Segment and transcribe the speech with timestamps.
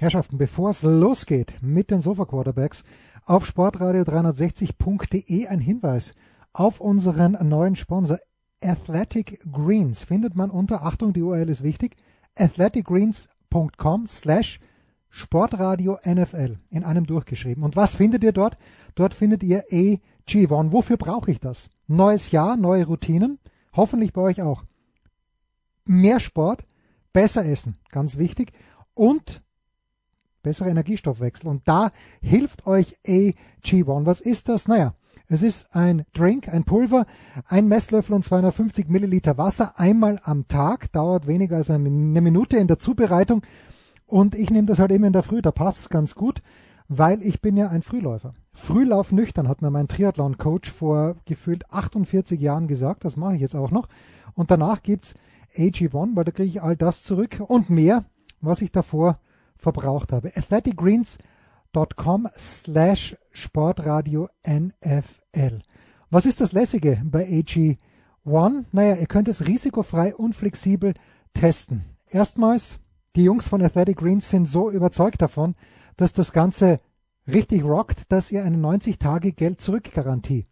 [0.00, 2.84] Herrschaften, bevor es losgeht mit den Sofa Quarterbacks,
[3.26, 6.14] auf sportradio360.de ein Hinweis
[6.54, 8.18] auf unseren neuen Sponsor
[8.64, 10.04] Athletic Greens.
[10.04, 11.96] Findet man unter, Achtung, die URL ist wichtig,
[12.38, 14.58] athleticgreens.com slash
[15.10, 17.62] Sportradio NFL in einem durchgeschrieben.
[17.62, 18.56] Und was findet ihr dort?
[18.94, 20.72] Dort findet ihr AG1.
[20.72, 21.68] Wofür brauche ich das?
[21.88, 23.38] Neues Jahr, neue Routinen.
[23.74, 24.64] Hoffentlich bei euch auch.
[25.84, 26.64] Mehr Sport,
[27.12, 28.52] besser essen, ganz wichtig.
[28.94, 29.42] Und
[30.42, 31.48] bessere Energiestoffwechsel.
[31.48, 31.90] Und da
[32.20, 34.06] hilft euch AG1.
[34.06, 34.68] Was ist das?
[34.68, 34.94] Naja,
[35.28, 37.06] es ist ein Drink, ein Pulver,
[37.46, 42.66] ein Messlöffel und 250 Milliliter Wasser einmal am Tag, dauert weniger als eine Minute in
[42.66, 43.42] der Zubereitung.
[44.06, 46.42] Und ich nehme das halt eben in der Früh, da passt es ganz gut,
[46.88, 48.34] weil ich bin ja ein Frühläufer.
[48.52, 53.54] Frühlauf nüchtern hat mir mein Triathlon-Coach vor gefühlt 48 Jahren gesagt, das mache ich jetzt
[53.54, 53.86] auch noch.
[54.34, 55.14] Und danach gibt's
[55.54, 58.04] AG1, weil da kriege ich all das zurück und mehr,
[58.40, 59.16] was ich davor
[59.60, 60.32] verbraucht habe.
[60.34, 65.60] athleticgreens.com slash Sportradio NFL.
[66.10, 68.64] Was ist das Lässige bei AG1?
[68.72, 70.94] Naja, ihr könnt es risikofrei und flexibel
[71.34, 71.84] testen.
[72.08, 72.78] Erstmals,
[73.16, 75.54] die Jungs von Athletic Greens sind so überzeugt davon,
[75.96, 76.80] dass das Ganze
[77.26, 80.46] richtig rockt, dass ihr eine 90 Tage Geld zurück Garantie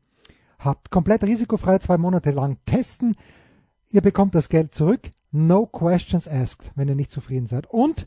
[0.58, 0.90] habt.
[0.90, 3.16] Komplett risikofrei zwei Monate lang testen.
[3.90, 5.10] Ihr bekommt das Geld zurück.
[5.30, 7.66] No questions asked, wenn ihr nicht zufrieden seid.
[7.70, 8.06] Und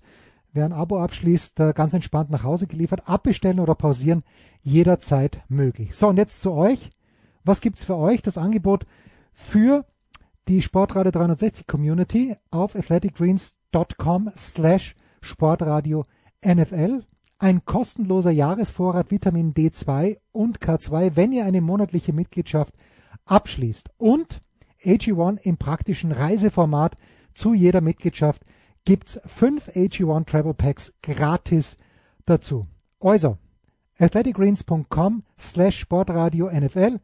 [0.54, 4.24] Wer ein Abo abschließt, ganz entspannt nach Hause geliefert, abbestellen oder pausieren,
[4.62, 5.96] jederzeit möglich.
[5.96, 6.92] So, und jetzt zu euch.
[7.44, 8.22] Was gibt's für euch?
[8.22, 8.86] Das Angebot
[9.34, 9.86] für
[10.48, 16.04] die Sportradio 360 Community auf athleticgreens.com slash Sportradio
[16.46, 17.04] NFL.
[17.40, 22.74] Ein kostenloser Jahresvorrat Vitamin D2 und K2, wenn ihr eine monatliche Mitgliedschaft
[23.26, 23.90] abschließt.
[23.98, 24.42] Und
[24.84, 26.98] AG1 im praktischen Reiseformat
[27.34, 28.44] zu jeder Mitgliedschaft
[28.86, 31.78] gibt's fünf AG1 Travel Packs gratis
[32.26, 32.68] dazu.
[33.00, 33.38] Also,
[34.00, 37.00] athleticgreens.com slash Sportradio NFL.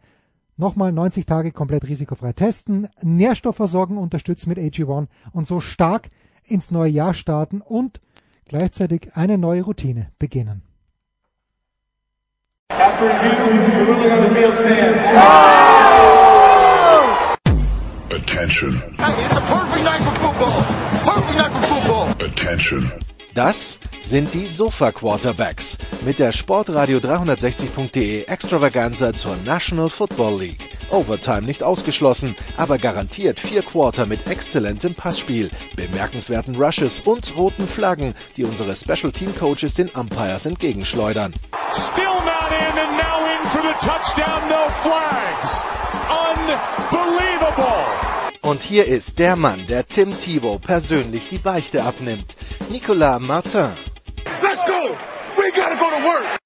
[0.58, 6.10] Nochmal 90 Tage komplett risikofrei testen, Nährstoffversorgung unterstützen mit AG1 und so stark
[6.44, 8.02] ins neue Jahr starten und
[8.46, 10.64] gleichzeitig eine neue Routine beginnen.
[18.10, 18.74] Attention.
[18.98, 20.97] Hey, it's a perfect night for football.
[22.24, 22.92] Attention.
[23.34, 30.70] Das sind die Sofa Quarterbacks mit der Sportradio 360.de Extravaganza zur National Football League.
[30.90, 38.16] Overtime nicht ausgeschlossen, aber garantiert vier Quarter mit exzellentem Passspiel, bemerkenswerten Rushes und roten Flaggen,
[38.38, 41.34] die unsere Special Team Coaches den Umpires entgegenschleudern.
[41.74, 45.64] Still not in and now in for the touchdown, no flags.
[46.10, 48.07] Unbelievable.
[48.42, 52.36] Und hier ist der Mann, der Tim Thibault persönlich die Beichte abnimmt.
[52.70, 53.72] Nicolas Martin.
[54.42, 54.96] Let's go!
[55.36, 56.38] We gotta go to work!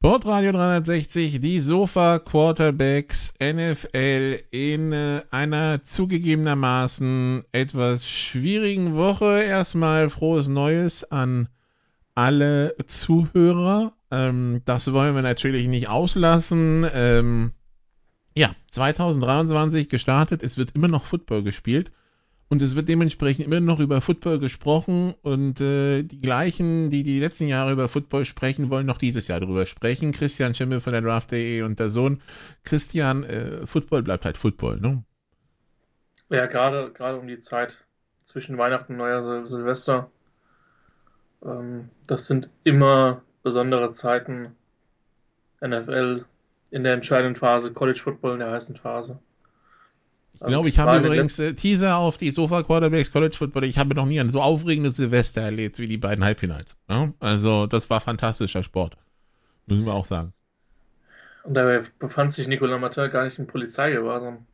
[0.00, 9.42] Sportradio 360, die Sofa Quarterbacks NFL in äh, einer zugegebenermaßen etwas schwierigen Woche.
[9.42, 11.48] Erstmal frohes Neues an
[12.18, 13.92] alle Zuhörer.
[14.10, 16.84] Ähm, das wollen wir natürlich nicht auslassen.
[16.92, 17.52] Ähm,
[18.36, 20.42] ja, 2023 gestartet.
[20.42, 21.92] Es wird immer noch Football gespielt.
[22.48, 25.14] Und es wird dementsprechend immer noch über Football gesprochen.
[25.22, 29.38] Und äh, die gleichen, die die letzten Jahre über Football sprechen, wollen noch dieses Jahr
[29.38, 30.10] darüber sprechen.
[30.10, 32.20] Christian Schimmel von der Draft.de und der Sohn.
[32.64, 35.04] Christian, äh, Football bleibt halt Football, ne?
[36.30, 37.78] Ja, gerade, gerade um die Zeit
[38.24, 40.10] zwischen Weihnachten und Neujahr Sil Silvester.
[41.44, 44.54] Ähm, das sind immer besondere Zeiten.
[45.60, 46.24] NFL
[46.70, 49.18] in der entscheidenden Phase, College Football in der heißen Phase.
[50.34, 53.64] Ich glaube, also, ich habe übrigens äh, Teaser auf die Sofa Quarterbacks College Football.
[53.64, 56.76] Ich habe noch nie ein so aufregendes Silvester erlebt wie die beiden Halbfinals.
[56.88, 57.12] Ja?
[57.18, 58.96] Also, das war fantastischer Sport.
[59.66, 60.32] Müssen wir auch sagen.
[61.42, 64.46] Und dabei befand sich Nicolas Matter gar nicht in Polizeigewahrsam.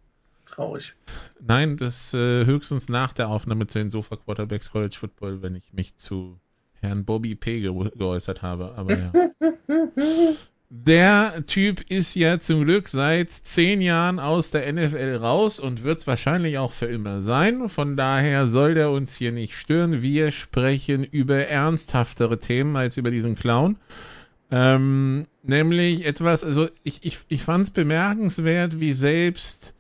[0.47, 0.95] Traurig.
[1.41, 5.73] Nein, das äh, höchstens nach der Aufnahme zu den Sofa Quarterbacks College Football, wenn ich
[5.73, 6.39] mich zu
[6.85, 7.61] Herrn Bobby P.
[7.61, 8.75] ge geäußert habe.
[8.77, 9.13] Aber ja.
[10.77, 15.99] Der Typ ist ja zum Glück seit zehn Jahren aus der NFL raus und wird
[15.99, 17.69] es wahrscheinlich auch für immer sein.
[17.69, 20.03] Von daher soll der uns hier nicht stören.
[20.03, 23.77] Wir sprechen über ernsthaftere Themen als über diesen Clown.
[24.51, 29.75] Ähm, nämlich etwas, also ich, ich, ich fand es bemerkenswert, wie selbst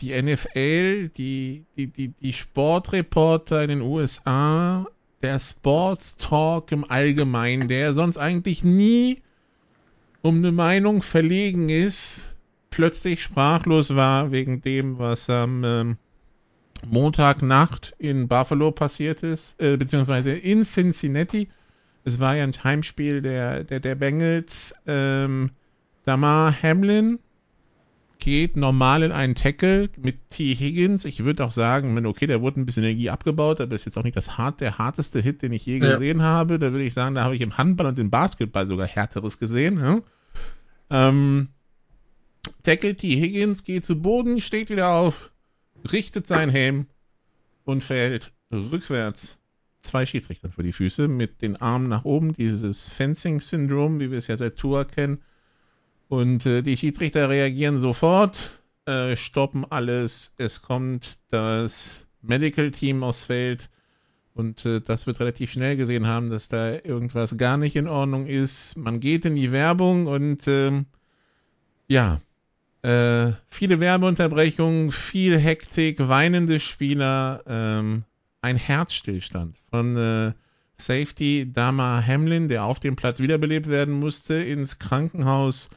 [0.00, 4.86] die NFL, die, die, die, die Sportreporter in den USA
[5.22, 9.22] der Sports Talk im Allgemeinen, der sonst eigentlich nie
[10.22, 12.34] um eine Meinung verlegen ist,
[12.70, 15.96] plötzlich sprachlos war wegen dem, was am ähm,
[16.86, 21.48] Montagnacht in Buffalo passiert ist, äh, beziehungsweise in Cincinnati.
[22.04, 24.74] Es war ja ein Heimspiel der, der, der Bengals.
[24.86, 25.50] Ähm,
[26.04, 27.18] Damar Hamlin
[28.18, 30.54] geht normal in einen Tackle mit T.
[30.54, 31.04] Higgins.
[31.04, 34.04] Ich würde auch sagen, okay, der wurde ein bisschen Energie abgebaut, aber ist jetzt auch
[34.04, 35.92] nicht das hart, der harteste Hit, den ich je ja.
[35.92, 36.58] gesehen habe.
[36.58, 39.78] Da würde ich sagen, da habe ich im Handball und im Basketball sogar härteres gesehen.
[39.78, 40.00] Ja?
[40.90, 41.48] Ähm,
[42.62, 43.20] Tackle T.
[43.20, 45.30] Higgins geht zu Boden, steht wieder auf,
[45.90, 46.86] richtet sein Helm
[47.64, 49.38] und fällt rückwärts
[49.80, 54.26] zwei Schiedsrichtern vor die Füße mit den Armen nach oben, dieses Fencing-Syndrom, wie wir es
[54.26, 55.22] ja seit Tour kennen.
[56.08, 58.50] Und äh, die Schiedsrichter reagieren sofort,
[58.86, 60.34] äh, stoppen alles.
[60.38, 63.68] Es kommt das Medical Team aufs Feld.
[64.34, 68.26] Und äh, das wird relativ schnell gesehen haben, dass da irgendwas gar nicht in Ordnung
[68.26, 68.76] ist.
[68.76, 70.86] Man geht in die Werbung und ähm,
[71.88, 72.20] ja,
[72.82, 78.04] äh, viele Werbeunterbrechungen, viel Hektik, weinende Spieler, ähm,
[78.40, 80.32] ein Herzstillstand von äh,
[80.76, 85.70] Safety Dama Hamlin, der auf dem Platz wiederbelebt werden musste, ins Krankenhaus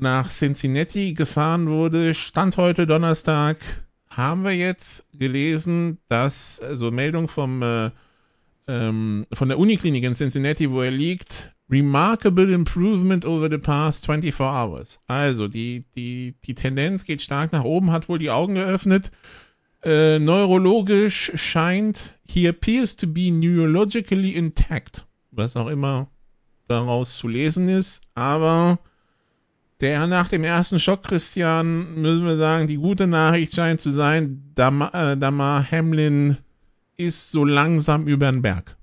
[0.00, 2.14] nach Cincinnati gefahren wurde.
[2.14, 3.58] Stand heute Donnerstag.
[4.08, 7.90] Haben wir jetzt gelesen, dass, also Meldung vom, äh,
[8.66, 14.40] ähm, von der Uniklinik in Cincinnati, wo er liegt, Remarkable improvement over the past 24
[14.40, 14.98] hours.
[15.06, 19.12] Also die, die, die Tendenz geht stark nach oben, hat wohl die Augen geöffnet.
[19.82, 25.06] Äh, neurologisch scheint, he appears to be neurologically intact.
[25.30, 26.08] Was auch immer
[26.66, 28.02] daraus zu lesen ist.
[28.14, 28.80] Aber
[29.80, 34.52] der nach dem ersten Schock, Christian, müssen wir sagen, die gute Nachricht scheint zu sein,
[34.54, 35.16] Damar, äh,
[35.70, 36.38] Hamlin
[36.96, 38.76] ist so langsam über den Berg.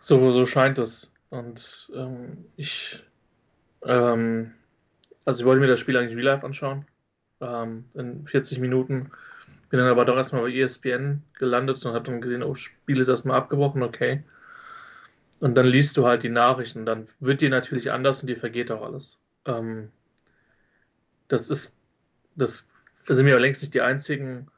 [0.00, 1.12] So, so scheint es.
[1.30, 2.98] Und ähm, ich,
[3.84, 4.52] ähm,
[5.24, 6.84] also ich wollte mir das Spiel eigentlich real life anschauen,
[7.40, 9.10] ähm, in 40 Minuten.
[9.70, 12.98] Bin dann aber doch erstmal bei ESPN gelandet und habe dann gesehen, oh, das Spiel
[12.98, 14.24] ist erstmal abgebrochen, okay.
[15.40, 18.70] Und dann liest du halt die Nachrichten, dann wird dir natürlich anders und dir vergeht
[18.70, 19.22] auch alles.
[19.46, 19.90] Ähm,
[21.28, 21.78] das ist,
[22.36, 22.70] das
[23.08, 24.48] sind ja längst nicht die einzigen,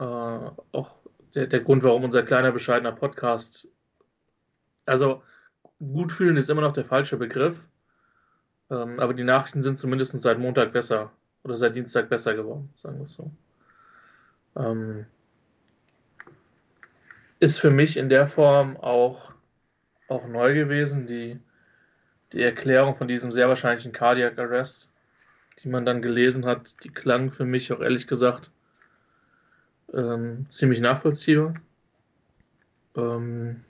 [0.00, 0.96] äh, auch
[1.34, 3.68] der, der Grund, warum unser kleiner, bescheidener Podcast,
[4.86, 5.22] also
[5.78, 7.68] gut fühlen ist immer noch der falsche Begriff,
[8.70, 11.12] ähm, aber die Nachrichten sind zumindest seit Montag besser
[11.44, 13.30] oder seit Dienstag besser geworden, sagen wir es so.
[14.56, 15.06] Ähm,
[17.38, 19.35] ist für mich in der Form auch
[20.08, 21.38] auch neu gewesen, die,
[22.32, 24.92] die Erklärung von diesem sehr wahrscheinlichen Cardiac Arrest,
[25.62, 28.50] die man dann gelesen hat, die klang für mich auch ehrlich gesagt
[29.92, 31.54] ähm, ziemlich nachvollziehbar.
[32.96, 33.62] Ähm,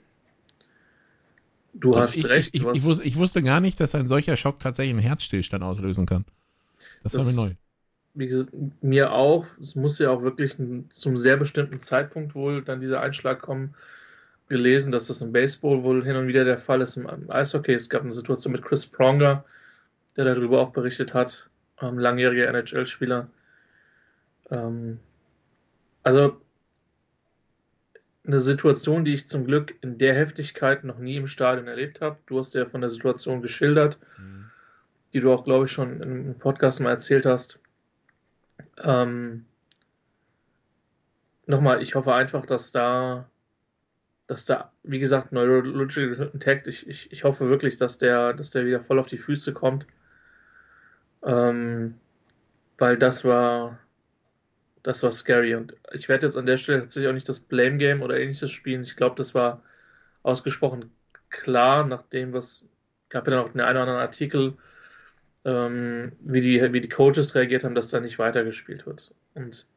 [1.73, 2.49] du das hast ich, recht.
[2.53, 6.05] Ich, ich, wusste, ich, wusste, gar nicht, dass ein solcher Schock tatsächlich einen Herzstillstand auslösen
[6.05, 6.25] kann.
[7.03, 7.55] Das, das war mir neu.
[8.13, 8.51] Wie gesagt,
[8.81, 9.45] mir auch.
[9.61, 10.55] Es muss ja auch wirklich
[10.89, 13.75] zum sehr bestimmten Zeitpunkt wohl dann dieser Einschlag kommen
[14.49, 16.97] gelesen, dass das im Baseball wohl hin und wieder der Fall ist.
[16.97, 19.43] Im Eishockey, es gab eine Situation mit Chris Pronger,
[20.15, 21.49] der darüber auch berichtet hat,
[21.81, 23.29] ähm, langjähriger NHL-Spieler.
[24.49, 24.99] Ähm,
[26.03, 26.41] also
[28.25, 32.17] eine Situation, die ich zum Glück in der Heftigkeit noch nie im Stadion erlebt habe.
[32.25, 34.49] Du hast ja von der Situation geschildert, mhm.
[35.13, 37.63] die du auch, glaube ich, schon im Podcast mal erzählt hast.
[38.77, 39.45] Ähm,
[41.49, 43.29] Nochmal, ich hoffe einfach, dass da
[44.27, 48.65] dass da, wie gesagt, Neurological Intact, ich, ich, ich hoffe wirklich, dass der, dass der
[48.65, 49.85] wieder voll auf die Füße kommt.
[51.23, 51.95] Ähm,
[52.77, 53.79] weil das war,
[54.83, 55.55] das war scary.
[55.55, 58.51] Und ich werde jetzt an der Stelle tatsächlich auch nicht das Blame Game oder ähnliches
[58.51, 58.83] spielen.
[58.83, 59.63] Ich glaube, das war
[60.23, 60.91] ausgesprochen
[61.29, 62.69] klar, nach dem, was,
[63.09, 64.57] gab ja dann auch den einen oder anderen Artikel,
[65.45, 69.13] ähm, wie, die, wie die Coaches reagiert haben, dass da nicht weitergespielt wird.
[69.33, 69.67] Und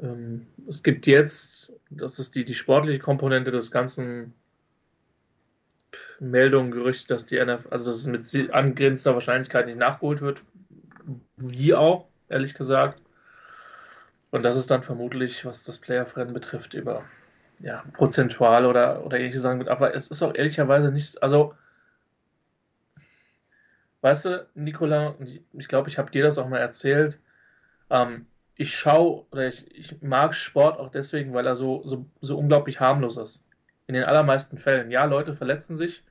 [0.00, 4.34] ähm, es gibt jetzt, das ist die, die sportliche Komponente des ganzen
[6.20, 10.40] Meldungen, Gerücht, dass die NFL, also dass es mit angrenzender Wahrscheinlichkeit nicht nachgeholt wird.
[11.36, 13.00] Wie auch, ehrlich gesagt.
[14.30, 17.04] Und das ist dann vermutlich, was das Player-Rennen betrifft, über
[17.60, 19.66] ja, prozentual oder, oder ähnliche Sachen.
[19.68, 21.54] Aber es ist auch ehrlicherweise nicht, also,
[24.00, 25.16] weißt du, Nicola,
[25.52, 27.20] ich glaube, ich habe dir das auch mal erzählt,
[27.90, 28.26] ähm,
[28.62, 32.80] ich schaue oder ich, ich, mag Sport auch deswegen, weil er so, so, so unglaublich
[32.80, 33.46] harmlos ist.
[33.86, 34.90] In den allermeisten Fällen.
[34.90, 36.04] Ja, Leute verletzen sich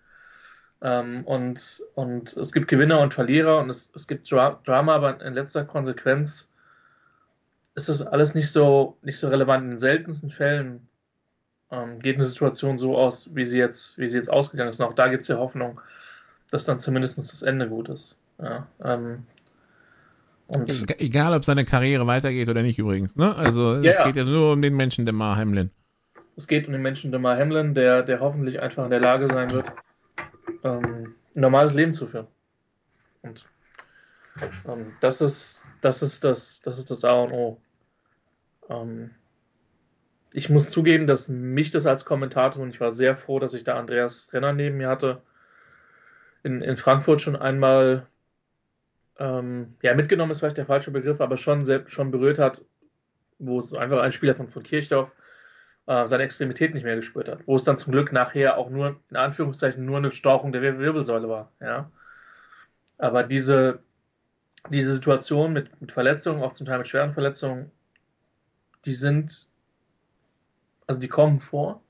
[0.81, 5.21] ähm, und, und es gibt Gewinner und Verlierer und es, es gibt Dra Drama, aber
[5.21, 6.51] in letzter Konsequenz
[7.75, 9.63] ist das alles nicht so, nicht so relevant.
[9.63, 10.87] In den seltensten Fällen
[11.71, 14.81] ähm, geht eine Situation so aus, wie sie jetzt, wie sie jetzt ausgegangen ist.
[14.81, 15.79] Und auch da gibt es ja Hoffnung,
[16.49, 18.19] dass dann zumindest das Ende gut ist.
[18.39, 19.23] Ja, ähm,
[20.51, 23.15] Und Egal, ob seine Karriere weitergeht oder nicht übrigens.
[23.15, 23.33] Ne?
[23.33, 24.05] Also Ja, es ja.
[24.05, 25.71] geht jetzt nur um den Menschen Demar Hamlin.
[26.35, 29.51] Es geht um den Menschen Demar Hamlin, der, der hoffentlich einfach in der Lage sein
[29.51, 29.71] wird,
[30.63, 32.27] ähm, ein normales Leben zu führen.
[33.21, 33.47] Und
[34.67, 37.61] ähm, das ist das ist das das ist das A und O.
[38.69, 39.11] Ähm,
[40.33, 43.63] ich muss zugeben, dass mich das als Kommentator und ich war sehr froh, dass ich
[43.63, 45.21] da Andreas Renner neben mir hatte,
[46.43, 48.07] in, in Frankfurt schon einmal
[49.21, 52.65] ähm, ja mitgenommen ist vielleicht der falsche Begriff, aber schon schon berührt hat,
[53.39, 55.13] wo es einfach ein Spieler von, von Kirchdorf
[55.87, 58.99] äh, seine Extremität nicht mehr gespürt hat, wo es dann zum Glück nachher auch nur
[59.09, 61.91] in Anführungszeichen nur eine Stauchung der Wir- Wirbelsäule war, ja.
[62.97, 63.79] Aber diese
[64.69, 67.71] diese Situation mit, mit Verletzungen, auch zum Teil mit schweren Verletzungen,
[68.85, 69.49] die sind,
[70.87, 71.83] also die kommen vor.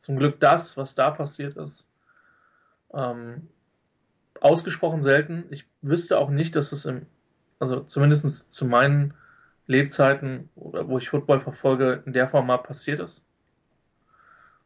[0.00, 1.92] Zum Glück das, was da passiert ist,
[2.92, 3.48] ähm,
[4.40, 5.44] ausgesprochen selten.
[5.50, 7.06] Ich wüsste auch nicht, dass es im,
[7.58, 9.14] also zumindest zu meinen
[9.66, 13.26] Lebzeiten oder wo ich Football verfolge, in der Form mal passiert ist.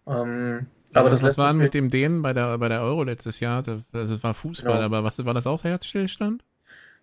[0.06, 3.62] Ähm, aber das was war mit dem Dänen bei der, bei der Euro letztes Jahr?
[3.62, 4.84] Das, das war Fußball, Genau.
[4.84, 6.44] aber was war das auch Herzstillstand?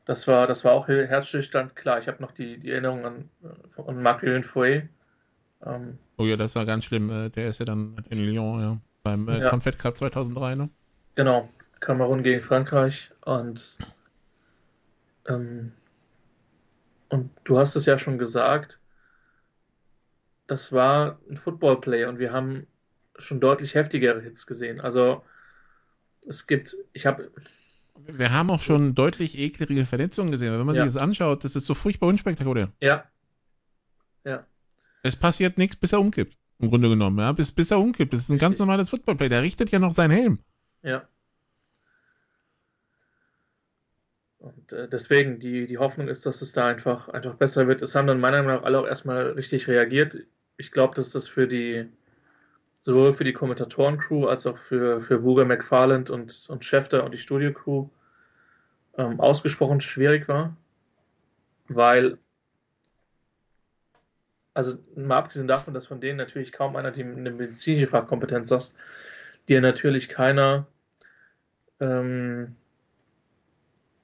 [0.05, 1.99] Das war, das war auch Herzstillstand, klar.
[1.99, 3.29] Ich habe noch die, die Erinnerung an,
[3.85, 4.89] an Marc-Julian Fouet.
[5.63, 7.09] Ähm, Oh ja, das war ganz schlimm.
[7.09, 8.77] Äh, Der ist ja dann in Lyon, ja.
[9.03, 9.49] Beim äh, Ja.
[9.49, 10.69] Confed Cup 2003, ne?
[11.15, 11.49] genau,
[11.81, 13.11] Kamerun gegen Frankreich.
[13.25, 13.77] Und,
[15.27, 15.73] ähm,
[17.09, 18.79] und du hast es ja schon gesagt,
[20.47, 22.67] das war ein Footballplay und wir haben
[23.17, 24.79] schon deutlich heftigere Hits gesehen.
[24.79, 25.23] Also
[26.27, 27.31] es gibt, ich habe,
[28.07, 30.57] Wir haben auch schon deutlich eklige Verletzungen gesehen.
[30.57, 30.83] Wenn man Ja.
[30.85, 32.71] sich das anschaut, das ist so furchtbar unspektakulär.
[32.79, 33.03] ja,
[34.23, 34.45] ja,
[35.03, 36.37] Es passiert nichts, bis er umkippt.
[36.59, 37.31] Im Grunde genommen, ja.
[37.31, 38.13] Bis, bis er umkippt.
[38.13, 39.29] Das ist ein ganz normales Footballplay.
[39.29, 40.39] Der richtet ja noch seinen Helm.
[40.83, 41.07] Ja.
[44.41, 47.83] Und äh, deswegen, die, die Hoffnung ist, dass es da einfach, einfach besser wird.
[47.83, 50.17] Es haben dann meiner Meinung nach alle auch erstmal richtig reagiert.
[50.57, 51.87] Ich glaube, dass das für die,
[52.81, 57.19] sowohl für die Kommentatoren-Crew als auch für, für Booger McFarland und, und Schäfter und die
[57.19, 57.89] Studio-Crew
[58.97, 60.57] ähm, ausgesprochen schwierig war.
[61.67, 62.17] Weil,
[64.55, 68.75] also mal abgesehen davon, dass von denen natürlich kaum einer die eine medizinische Fachkompetenz hast,
[69.47, 70.65] dir natürlich keiner,
[71.79, 72.55] ähm,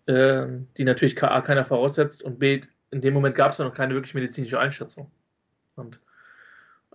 [0.07, 2.61] ähm, die natürlich A, keiner voraussetzt und B,
[2.91, 5.11] in dem Moment gab es ja noch keine wirklich medizinische Einschätzung.
[5.75, 6.01] Und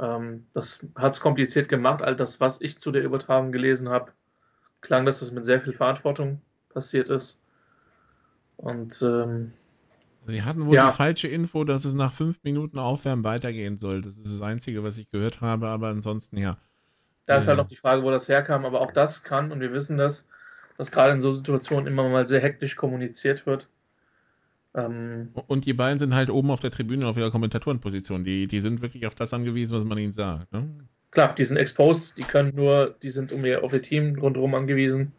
[0.00, 2.02] ähm, das hat es kompliziert gemacht.
[2.02, 4.12] All das, was ich zu der Übertragung gelesen habe,
[4.80, 6.40] klang, dass das mit sehr viel Verantwortung
[6.70, 7.44] passiert ist.
[8.56, 9.52] Und ähm,
[10.26, 10.88] Sie hatten wohl Ja.
[10.90, 14.02] die falsche Info, dass es nach fünf Minuten Aufwärmen weitergehen soll.
[14.02, 16.56] Das ist das Einzige, was ich gehört habe, aber ansonsten ja.
[17.26, 17.64] Da ist halt Ja.
[17.64, 20.28] noch die Frage, wo das herkam, aber auch das kann, und wir wissen das,
[20.78, 23.68] dass gerade in so Situationen immer mal sehr hektisch kommuniziert wird.
[24.74, 28.24] Ähm, Und die beiden sind halt oben auf der Tribüne auf ihrer Kommentatorenposition.
[28.24, 30.52] Die, die sind wirklich auf das angewiesen, was man ihnen sagt.
[30.52, 30.68] Ne?
[31.12, 34.54] klar, die sind exposed, die können nur, die sind um ihr, auf ihr Team rundherum
[34.56, 35.12] angewiesen.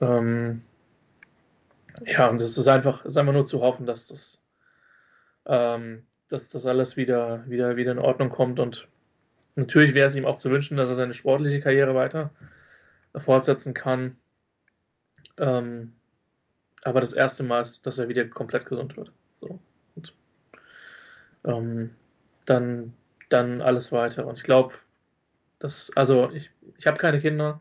[0.00, 0.62] Ähm,
[2.06, 4.44] ja, und es ist einfach, ist einfach nur zu hoffen, dass das,
[5.46, 8.60] ähm, dass das alles wieder, wieder, wieder in Ordnung kommt.
[8.60, 8.86] Und
[9.56, 12.30] natürlich wäre es ihm auch zu wünschen, dass er seine sportliche Karriere weiter
[13.16, 14.16] fortsetzen kann.
[15.38, 15.92] Ähm,
[16.82, 19.12] aber das erste Mal ist, dass er wieder komplett gesund wird.
[19.38, 19.58] So.
[19.96, 20.14] Und,
[21.44, 21.90] ähm,
[22.46, 22.94] dann,
[23.28, 24.26] dann alles weiter.
[24.26, 24.74] Und ich glaube,
[25.58, 27.60] dass, also ich, ich habe keine Kinder,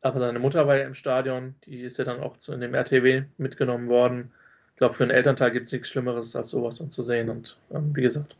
[0.00, 2.74] aber seine Mutter war ja im Stadion, die ist ja dann auch zu, in dem
[2.74, 4.32] RTW mitgenommen worden.
[4.70, 7.28] Ich glaube, für einen Elternteil gibt es nichts Schlimmeres, als sowas dann zu sehen.
[7.30, 8.36] Und ähm, wie gesagt,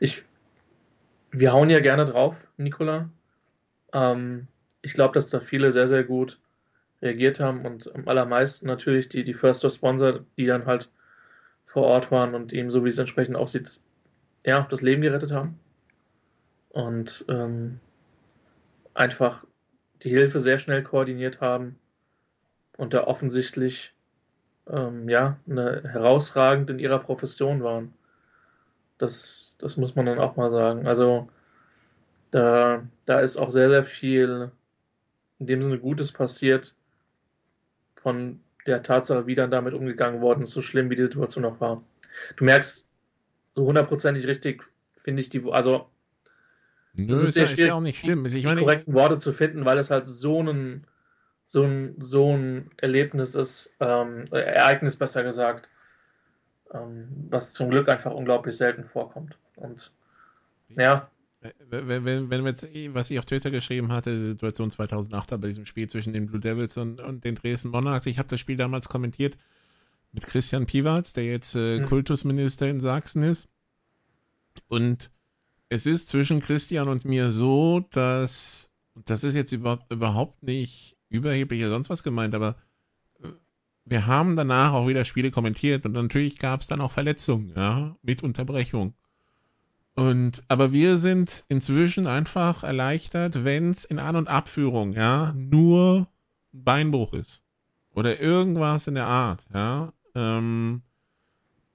[0.00, 0.24] ich,
[1.30, 3.08] wir hauen ja gerne drauf, Nicola.
[3.92, 4.48] Ähm,
[4.82, 6.38] ich glaube, dass da viele sehr, sehr gut
[7.00, 10.88] reagiert haben und am allermeisten natürlich die, die First Responder, die dann halt
[11.66, 13.80] vor Ort waren und ihm, so wie es entsprechend aussieht,
[14.44, 15.58] ja, das Leben gerettet haben.
[16.70, 17.80] Und ähm,
[18.94, 19.44] einfach
[20.02, 21.78] die Hilfe sehr schnell koordiniert haben
[22.76, 23.94] und da offensichtlich
[24.68, 27.92] ähm, ja, eine, herausragend in ihrer Profession waren.
[28.98, 30.86] Das, das muss man dann auch mal sagen.
[30.86, 31.28] Also
[32.30, 34.50] da, da ist auch sehr, sehr viel
[35.42, 36.74] in dem Sinne Gutes passiert
[37.96, 41.60] von der Tatsache, wie dann damit umgegangen worden ist, so schlimm wie die Situation auch
[41.60, 41.82] war.
[42.36, 42.88] Du merkst
[43.52, 44.62] so hundertprozentig richtig,
[44.96, 45.88] finde ich die, also
[46.94, 48.24] Nö, Das ist sehr ja, ist ja auch nicht die- schlimm.
[48.26, 50.86] Ich die meine, korrekten Worte zu finden, weil es halt so ein,
[51.44, 55.68] so ein, so ein Erlebnis ist, ähm, äh, Ereignis besser gesagt,
[56.72, 59.36] ähm, was zum Glück einfach unglaublich selten vorkommt.
[59.56, 59.92] Und
[60.76, 61.10] ja,
[61.68, 65.30] wenn, wenn, wenn wir jetzt, eh, was ich auf Twitter geschrieben hatte, die Situation 2008
[65.40, 68.40] bei diesem Spiel zwischen den Blue Devils und, und den Dresden Monarchs, ich habe das
[68.40, 69.36] Spiel damals kommentiert,
[70.12, 71.86] mit Christian Piwatz, der jetzt äh, Mhm.
[71.86, 73.48] Kultusminister in Sachsen ist.
[74.68, 75.10] Und
[75.68, 80.96] es ist zwischen Christian und mir so, dass, und das ist jetzt über, überhaupt nicht
[81.08, 82.56] überheblich oder sonst was gemeint, aber
[83.22, 83.28] äh,
[83.86, 87.96] wir haben danach auch wieder Spiele kommentiert und natürlich gab es dann auch Verletzungen, ja,
[88.02, 88.94] mit Unterbrechung.
[89.94, 96.06] Und, aber wir sind inzwischen einfach erleichtert, wenn es in An- und Abführung, ja, nur
[96.52, 97.42] Beinbruch ist.
[97.94, 99.92] Oder irgendwas in der Art, ja.
[100.14, 100.82] Ähm,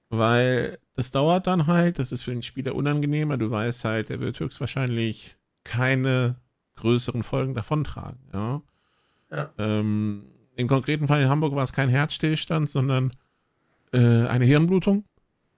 [0.08, 3.36] weil das dauert dann halt, das ist für den Spieler unangenehmer.
[3.36, 6.36] Du weißt halt, er wird höchstwahrscheinlich keine
[6.76, 8.62] größeren Folgen davontragen, ja.
[9.30, 9.50] Ja.
[9.58, 10.24] Ähm,
[10.56, 13.10] Im konkreten Fall in Hamburg war es kein Herzstillstand, sondern
[13.92, 15.04] äh, eine Hirnblutung,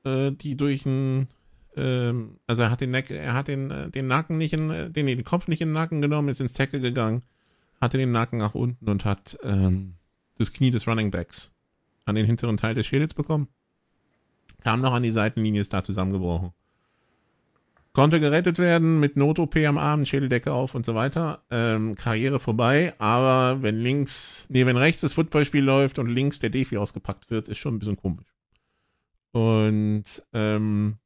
[0.05, 1.29] äh, die durch ein
[1.77, 4.91] ähm, also er hat den, Neck, er hat den, äh, den Nacken nicht in, äh,
[4.91, 7.23] den, den Kopf nicht in den Nacken genommen, ist ins Tackle gegangen,
[7.81, 9.95] hatte den Nacken nach unten und hat ähm,
[10.39, 11.53] das Knie des Running Backs
[12.05, 13.49] an den hinteren Teil des Schädels bekommen.
[14.63, 16.53] Kam noch an die Seitenlinie, ist da zusammengebrochen.
[17.93, 21.43] Konnte gerettet werden mit Not-OP am Arm, Schädeldecke auf und so weiter.
[21.51, 26.51] Ähm, Karriere vorbei, aber wenn links, nee, wenn rechts das Footballspiel läuft und links der
[26.51, 28.33] Defi ausgepackt wird, ist schon ein bisschen komisch.
[29.33, 30.99] Und ähm,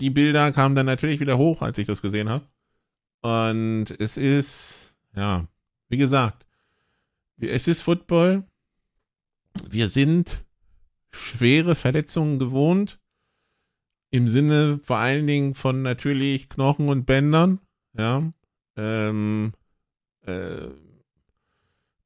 [0.00, 2.46] die Bilder kamen dann natürlich wieder hoch, als ich das gesehen habe.
[3.22, 5.46] Und es ist, ja,
[5.88, 6.46] wie gesagt,
[7.38, 8.44] es ist Football.
[9.68, 10.44] Wir sind
[11.10, 12.98] schwere Verletzungen gewohnt.
[14.10, 17.60] Im Sinne vor allen Dingen von natürlich Knochen und Bändern.
[17.96, 18.32] Ja.
[18.76, 19.52] Ähm,
[20.22, 20.68] äh,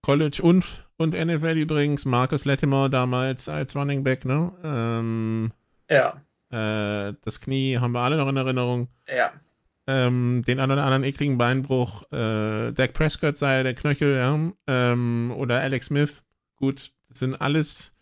[0.02, 2.04] College und, und NFL übrigens.
[2.04, 4.52] Marcus Latimer damals als Running Back, ne?
[4.62, 5.52] Ähm,
[5.88, 6.22] Ja,
[6.54, 8.88] äh, das Knie haben wir alle noch in Erinnerung.
[9.08, 9.32] ja.
[9.86, 15.60] Ähm, den anderen anderen ekligen Beinbruch, äh, Dak Prescott sei der Knöchel, ja, ähm, oder
[15.60, 16.22] Alex Smith.
[16.56, 17.92] Gut, das sind alles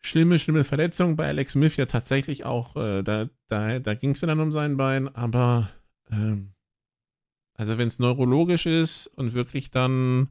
[0.00, 1.14] schlimme, schlimme Verletzungen.
[1.14, 4.50] Bei Alex Smith ja tatsächlich auch, äh, da, da, da ging es ja dann um
[4.50, 5.70] sein Bein, aber
[6.10, 6.54] ähm,
[7.54, 10.28] also wenn es neurologisch ist und wirklich dann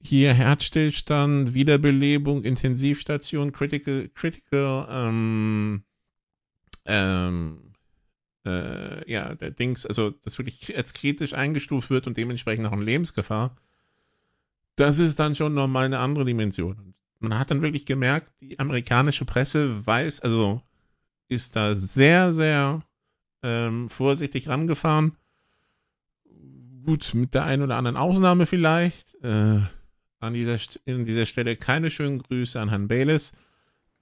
[0.00, 5.82] hier Herzstillstand, Wiederbelebung, Intensivstation, Critical, Critical, ähm,
[6.86, 7.72] ähm,
[8.44, 12.84] äh, ja, der Dings, also das wirklich als kritisch eingestuft wird und dementsprechend auch eine
[12.84, 13.56] Lebensgefahr,
[14.76, 16.94] das ist dann schon nochmal eine andere Dimension.
[17.18, 20.62] Man hat dann wirklich gemerkt, die amerikanische Presse weiß, also
[21.28, 22.82] ist da sehr, sehr
[23.42, 25.16] ähm, vorsichtig rangefahren.
[26.84, 29.14] Gut, mit der einen oder anderen Ausnahme vielleicht.
[29.22, 29.60] Äh,
[30.18, 33.32] an dieser, in dieser Stelle keine schönen Grüße an Herrn Bayless.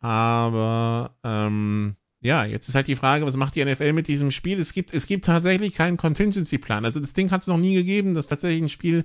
[0.01, 4.59] Aber ähm, ja, jetzt ist halt die Frage, was macht die NFL mit diesem Spiel?
[4.59, 6.87] Es gibt, es gibt tatsächlich keinen Contingency-Plan.
[6.87, 9.05] Also das Ding hat es noch nie gegeben, dass tatsächlich ein Spiel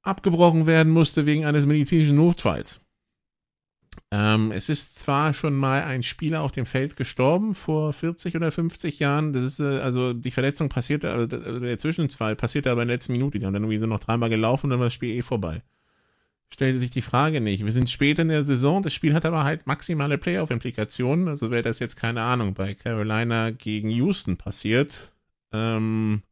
[0.00, 2.80] abgebrochen werden musste wegen eines medizinischen Notfalls.
[4.10, 8.50] Ähm, es ist zwar schon mal ein Spieler auf dem Feld gestorben vor 40 oder
[8.50, 9.34] 50 Jahren.
[9.34, 13.12] Das ist äh, also die Verletzung passierte, also der Zwischenfall passierte aber in der letzten
[13.12, 13.38] Minute.
[13.38, 15.62] Die haben dann irgendwie so noch dreimal gelaufen und dann war das Spiel eh vorbei.
[16.52, 17.64] Stellte sich die Frage nicht.
[17.64, 18.82] Wir sind spät in der Saison.
[18.82, 21.28] Das Spiel hat aber halt maximale Playoff-Implikationen.
[21.28, 25.12] Also wäre das jetzt keine Ahnung bei Carolina gegen Houston passiert,
[25.52, 26.22] ähm,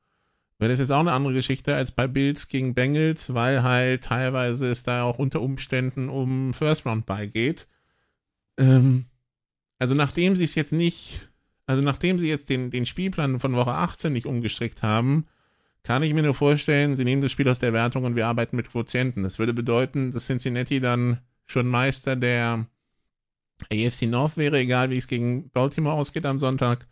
[0.58, 4.70] wäre das jetzt auch eine andere Geschichte als bei Bills gegen Bengals, weil halt teilweise
[4.70, 7.66] es da auch unter Umständen um First Round beigeht.
[8.58, 9.06] Ähm,
[9.78, 11.30] also nachdem sie es jetzt nicht,
[11.64, 15.26] also nachdem sie jetzt den, den Spielplan von Woche 18 nicht umgestrickt haben,
[15.82, 18.56] kann ich mir nur vorstellen, sie nehmen das Spiel aus der Wertung und wir arbeiten
[18.56, 19.22] mit Quotienten.
[19.22, 22.66] Das würde bedeuten, dass Cincinnati dann schon Meister der
[23.70, 26.86] AFC North wäre, egal wie es gegen Baltimore ausgeht am Sonntag.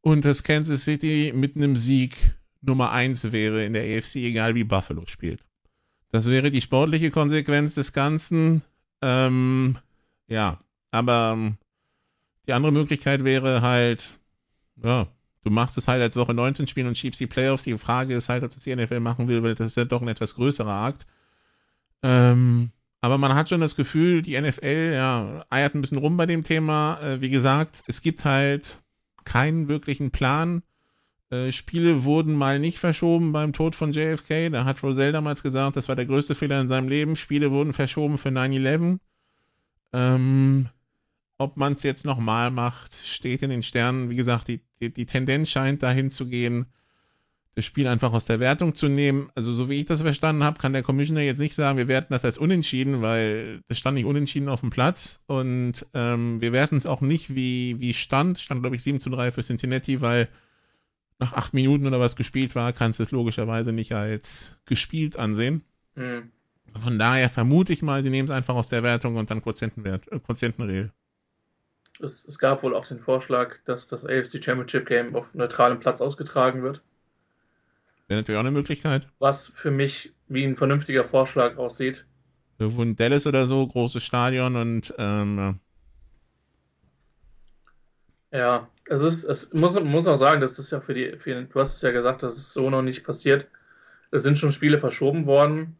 [0.00, 2.16] Und dass Kansas City mit einem Sieg
[2.60, 5.44] Nummer 1 wäre in der AFC, egal wie Buffalo spielt.
[6.10, 8.62] Das wäre die sportliche Konsequenz des Ganzen.
[9.02, 9.78] Ähm,
[10.26, 10.58] ja,
[10.90, 11.58] aber ähm,
[12.46, 14.18] die andere Möglichkeit wäre halt,
[14.82, 15.06] ja,
[15.44, 17.64] du machst es halt als Woche 19 spielen und schiebst die Playoffs.
[17.64, 20.02] Die Frage ist halt, ob das die NFL machen will, weil das ist ja doch
[20.02, 21.06] ein etwas größerer Akt.
[22.02, 22.70] Ähm,
[23.00, 26.42] aber man hat schon das Gefühl, die NFL ja, eiert ein bisschen rum bei dem
[26.42, 27.00] Thema.
[27.00, 28.80] Äh, wie gesagt, es gibt halt
[29.24, 30.62] keinen wirklichen Plan.
[31.30, 34.50] Äh, Spiele wurden mal nicht verschoben beim Tod von JFK.
[34.50, 37.16] Da hat Rosell damals gesagt, das war der größte Fehler in seinem Leben.
[37.16, 38.98] Spiele wurden verschoben für 9-11.
[39.92, 40.68] Ähm,
[41.38, 44.10] ob man es jetzt nochmal macht, steht in den Sternen.
[44.10, 46.66] Wie gesagt, die, die, die Tendenz scheint dahin zu gehen,
[47.54, 49.30] das Spiel einfach aus der Wertung zu nehmen.
[49.34, 52.12] Also so wie ich das verstanden habe, kann der Commissioner jetzt nicht sagen, wir werten
[52.12, 55.22] das als unentschieden, weil das stand nicht unentschieden auf dem Platz.
[55.26, 58.38] Und ähm, wir werten es auch nicht wie, wie stand.
[58.38, 60.28] Stand, glaube ich, 7 zu 3 für Cincinnati, weil
[61.18, 65.64] nach acht Minuten oder was gespielt war, kannst du es logischerweise nicht als gespielt ansehen.
[65.94, 66.30] Hm.
[66.76, 70.10] Von daher vermute ich mal, sie nehmen es einfach aus der Wertung und dann Quotientenwert,
[70.12, 70.92] äh, Quotientenregel.
[72.00, 76.00] Es, es gab wohl auch den Vorschlag, dass das AFC Championship Game auf neutralem Platz
[76.00, 76.82] ausgetragen wird.
[78.06, 79.06] Wäre natürlich auch eine Möglichkeit.
[79.18, 82.06] Was für mich wie ein vernünftiger Vorschlag aussieht.
[82.58, 85.60] Irgendwo in Dallas oder so, großes Stadion und ähm,
[88.32, 91.60] ja, es ist, es muss, muss auch sagen, das ist ja für die, für, du
[91.60, 93.48] hast es ja gesagt, das ist so noch nicht passiert.
[94.10, 95.76] Es sind schon Spiele verschoben worden.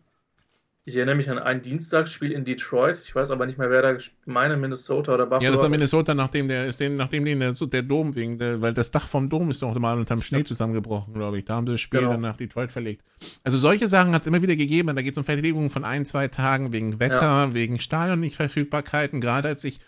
[0.89, 3.03] Ich erinnere mich an ein Dienstagsspiel in Detroit.
[3.05, 5.45] Ich weiß aber nicht mehr, wer da meine Minnesota oder Buffalo.
[5.45, 8.63] Ja, das war Minnesota, nachdem der ist den, nachdem den der, der Dom wegen, der,
[8.63, 11.45] weil das Dach vom Dom ist doch mal unterm Schnee zusammengebrochen, glaube ich.
[11.45, 12.13] Da haben sie das Spiel genau.
[12.13, 13.05] dann nach Detroit verlegt.
[13.45, 14.97] Also solche Sachen hat es immer wieder gegeben.
[14.97, 17.53] Da geht es um Verteidigungen von ein, zwei Tagen wegen Wetter, ja.
[17.53, 19.21] wegen Stadionnichtverfügbarkeiten.
[19.21, 19.81] Gerade als sich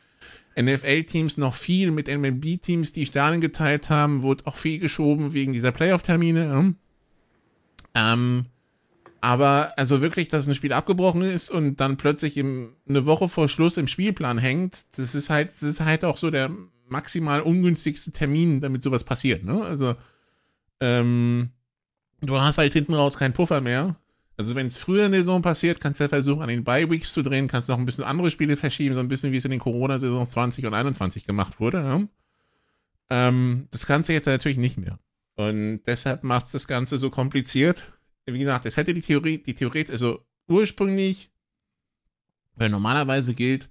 [0.61, 5.73] NFL-Teams noch viel mit MLB-Teams die Stadien geteilt haben, wurde auch viel geschoben wegen dieser
[5.73, 6.77] Playoff-Termine.
[7.97, 8.13] Ja.
[8.13, 8.45] Ähm,
[9.21, 13.49] aber also wirklich, dass ein Spiel abgebrochen ist und dann plötzlich im, eine Woche vor
[13.49, 16.51] Schluss im Spielplan hängt, das ist halt, das ist halt auch so der
[16.89, 19.45] maximal ungünstigste Termin, damit sowas passiert.
[19.45, 19.63] Ne?
[19.63, 19.95] Also
[20.81, 21.51] ähm,
[22.21, 23.97] du hast halt hinten raus keinen Puffer mehr.
[24.37, 27.13] Also wenn es früher in der Saison passiert, kannst du ja versuchen, an den Bye-Weeks
[27.13, 29.51] zu drehen, kannst noch ein bisschen andere Spiele verschieben, so ein bisschen wie es in
[29.51, 31.79] den Corona-Saisons 20 und 21 gemacht wurde.
[31.79, 33.29] Ja?
[33.29, 34.99] Ähm, das kannst du jetzt natürlich nicht mehr.
[35.37, 37.93] Und deshalb macht es das Ganze so kompliziert
[38.27, 41.31] wie gesagt, es hätte die Theorie, die Theorie, also ursprünglich,
[42.57, 43.69] weil normalerweise gilt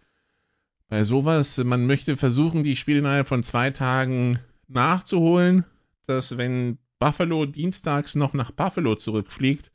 [0.88, 5.66] bei sowas, man möchte versuchen, die Spiele innerhalb von zwei Tagen nachzuholen,
[6.08, 9.72] dass wenn Buffalo dienstags noch nach Buffalo zurückfliegt,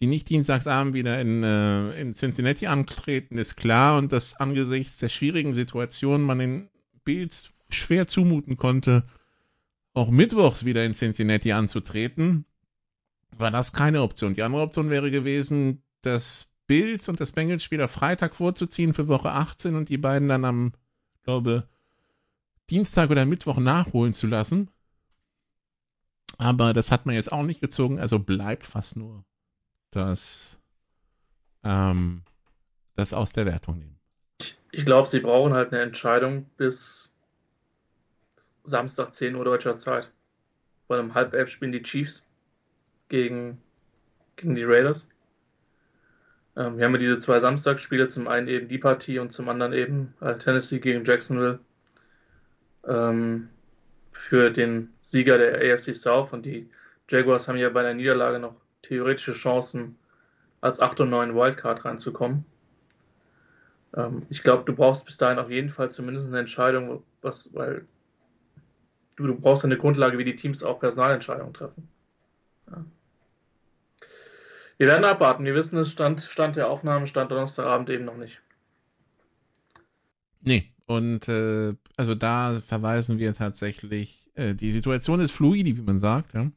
[0.00, 3.98] die nicht dienstagsabend wieder in, äh, in Cincinnati antreten, ist klar.
[3.98, 6.68] Und dass angesichts der schwierigen Situation man den
[7.04, 9.04] Bills schwer zumuten konnte,
[9.94, 12.46] auch mittwochs wieder in Cincinnati anzutreten
[13.36, 14.34] war das keine Option.
[14.34, 19.08] Die andere Option wäre gewesen, das Bills und das Bengals Spiel auf Freitag vorzuziehen für
[19.08, 20.72] Woche 18 und die beiden dann am,
[21.24, 21.68] glaube,
[22.70, 24.70] Dienstag oder Mittwoch nachholen zu lassen.
[26.38, 29.24] Aber das hat man jetzt auch nicht gezogen, also bleibt fast nur
[29.90, 30.58] das,
[31.62, 32.22] ähm,
[32.96, 33.98] das aus der Wertung nehmen.
[34.70, 37.14] Ich glaube, sie brauchen halt eine Entscheidung bis
[38.64, 40.10] Samstag 10 Uhr deutscher Zeit.
[40.88, 42.31] Bei einem halb elf spielen die Chiefs
[43.12, 43.60] gegen,
[44.36, 45.10] gegen die Raiders.
[46.56, 49.74] Ähm, wir haben ja diese zwei Samstagsspiele, zum einen eben die Partie und zum anderen
[49.74, 51.60] eben äh, Tennessee gegen Jacksonville
[52.86, 53.50] ähm,
[54.12, 56.70] für den Sieger der AFC South und die
[57.08, 59.98] Jaguars haben ja bei der Niederlage noch theoretische Chancen,
[60.62, 62.46] als 8 und 9 Wildcard reinzukommen.
[63.94, 67.86] Ähm, ich glaube, du brauchst bis dahin auf jeden Fall zumindest eine Entscheidung, was, weil
[69.16, 71.88] du, du brauchst eine Grundlage, wie die Teams auch Personalentscheidungen treffen.
[72.70, 72.84] Ja.
[74.82, 75.44] Wir werden abwarten.
[75.44, 78.40] Wir wissen es, Stand, Stand der Aufnahme, Stand Donnerstagabend eben noch nicht.
[80.40, 86.00] Nee, und äh, also da verweisen wir tatsächlich, äh, die Situation ist fluide, wie man
[86.00, 86.50] sagt, ja.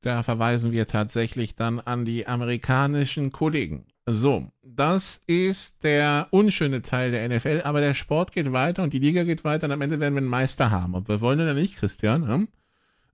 [0.00, 3.84] Da verweisen wir tatsächlich dann an die amerikanischen Kollegen.
[4.06, 9.00] So, das ist der unschöne Teil der NFL, aber der Sport geht weiter und die
[9.00, 10.94] Liga geht weiter und am Ende werden wir einen Meister haben.
[10.94, 12.28] Und wir wollen ja nicht, Christian.
[12.28, 12.59] Ja?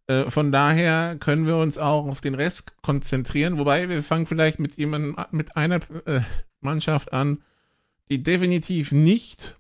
[0.09, 3.59] Äh, von daher können wir uns auch auf den Rest konzentrieren.
[3.59, 6.21] Wobei wir fangen vielleicht mit jemandem, mit einer äh,
[6.61, 7.43] Mannschaft an,
[8.09, 9.59] die definitiv nicht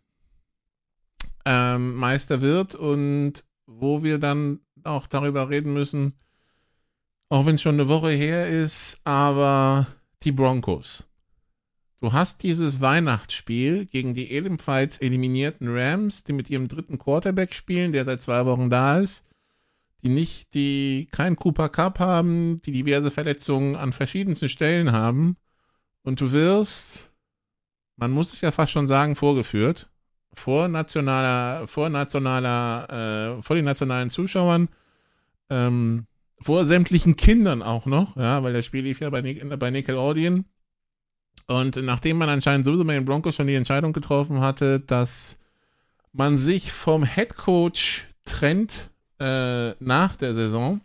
[1.45, 6.15] ähm, Meister wird und wo wir dann auch darüber reden müssen,
[7.29, 9.89] auch wenn es schon eine Woche her ist, aber
[10.23, 11.07] die Broncos.
[12.01, 17.93] Du hast dieses Weihnachtsspiel gegen die ebenfalls eliminierten Rams, die mit ihrem dritten Quarterback spielen,
[17.93, 19.26] der seit zwei Wochen da ist
[20.03, 25.37] die nicht, die keinen Cooper Cup haben, die diverse Verletzungen an verschiedensten Stellen haben.
[26.03, 27.11] Und du wirst,
[27.97, 29.91] man muss es ja fast schon sagen, vorgeführt.
[30.35, 34.69] Vor nationaler, vor nationaler, äh, vor den nationalen Zuschauern,
[35.49, 36.07] ähm,
[36.41, 40.45] vor sämtlichen Kindern auch noch, ja, weil das Spiel lief ja bei, bei Nickelodeon.
[41.47, 45.39] Und nachdem man anscheinend sowieso bei den Broncos schon die Entscheidung getroffen hatte, dass
[46.13, 50.81] man sich vom Head Coach trennt, äh, nach der Saison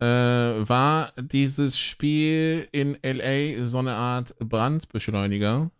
[0.00, 5.70] äh, war dieses Spiel in LA so eine Art Brandbeschleuniger.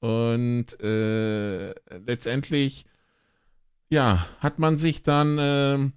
[0.00, 1.70] Und äh,
[2.06, 2.84] letztendlich,
[3.88, 5.90] ja, hat man sich dann äh,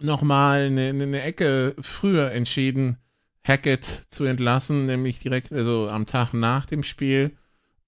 [0.00, 2.98] nochmal eine, eine Ecke früher entschieden,
[3.42, 7.36] Hackett zu entlassen, nämlich direkt, also am Tag nach dem Spiel.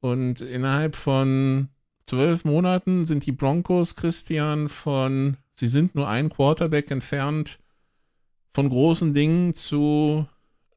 [0.00, 1.68] Und innerhalb von
[2.04, 7.58] zwölf Monaten sind die Broncos, Christian, von sie sind nur ein Quarterback entfernt
[8.54, 10.26] von großen Dingen zu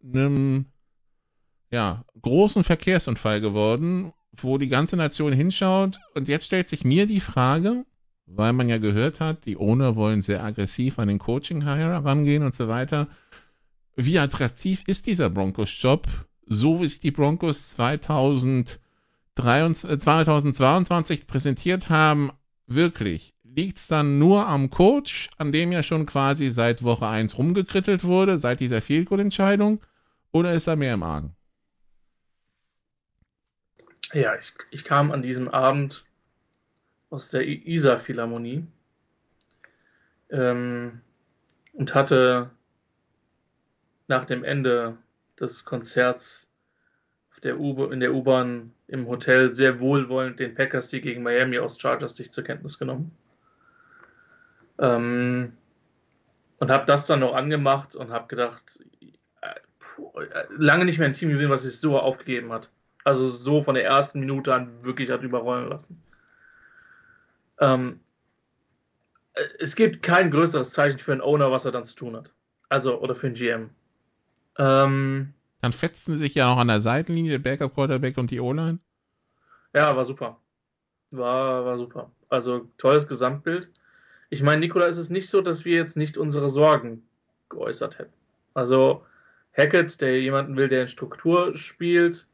[0.03, 0.65] einem
[1.71, 5.99] ja, großen Verkehrsunfall geworden, wo die ganze Nation hinschaut.
[6.15, 7.85] Und jetzt stellt sich mir die Frage,
[8.25, 12.53] weil man ja gehört hat, die Owner wollen sehr aggressiv an den Coaching herangehen und
[12.53, 13.07] so weiter.
[13.95, 16.07] Wie attraktiv ist dieser Broncos-Job,
[16.45, 18.79] so wie sich die Broncos 2023,
[19.99, 22.31] 2022 präsentiert haben,
[22.65, 23.33] wirklich?
[23.55, 28.03] Liegt es dann nur am Coach, an dem ja schon quasi seit Woche 1 rumgekrittelt
[28.03, 29.81] wurde, seit dieser Field Goal-Entscheidung,
[30.31, 31.35] oder ist da mehr im Argen?
[34.13, 36.05] Ja, ich, ich kam an diesem Abend
[37.09, 38.65] aus der Isar-Philharmonie
[40.29, 41.01] ähm,
[41.73, 42.51] und hatte
[44.07, 44.97] nach dem Ende
[45.39, 46.49] des Konzerts
[47.43, 52.15] der in der U-Bahn im Hotel sehr wohlwollend den Packers, die gegen Miami aus Chargers
[52.15, 53.12] sich zur Kenntnis genommen.
[54.79, 55.53] Ähm,
[56.59, 58.83] und habe das dann noch angemacht und habe gedacht,
[59.41, 62.71] äh, äh, lange nicht mehr ein Team gesehen, was sich so aufgegeben hat.
[63.03, 66.01] Also so von der ersten Minute an wirklich hat überrollen lassen.
[67.59, 67.99] Ähm,
[69.33, 72.33] äh, es gibt kein größeres Zeichen für einen Owner, was er dann zu tun hat.
[72.69, 73.69] Also, oder für einen GM.
[74.57, 78.39] Ähm, dann fetzen sie sich ja auch an der Seitenlinie, der Backup Quarterback und die
[78.39, 78.79] O-Line.
[79.73, 80.37] Ja, war super.
[81.11, 82.11] War, war super.
[82.29, 83.71] Also, tolles Gesamtbild.
[84.29, 87.03] Ich meine, Nikola, ist es nicht so, dass wir jetzt nicht unsere Sorgen
[87.49, 88.13] geäußert hätten.
[88.53, 89.05] Also,
[89.57, 92.27] Hackett, der jemanden will, der in Struktur spielt,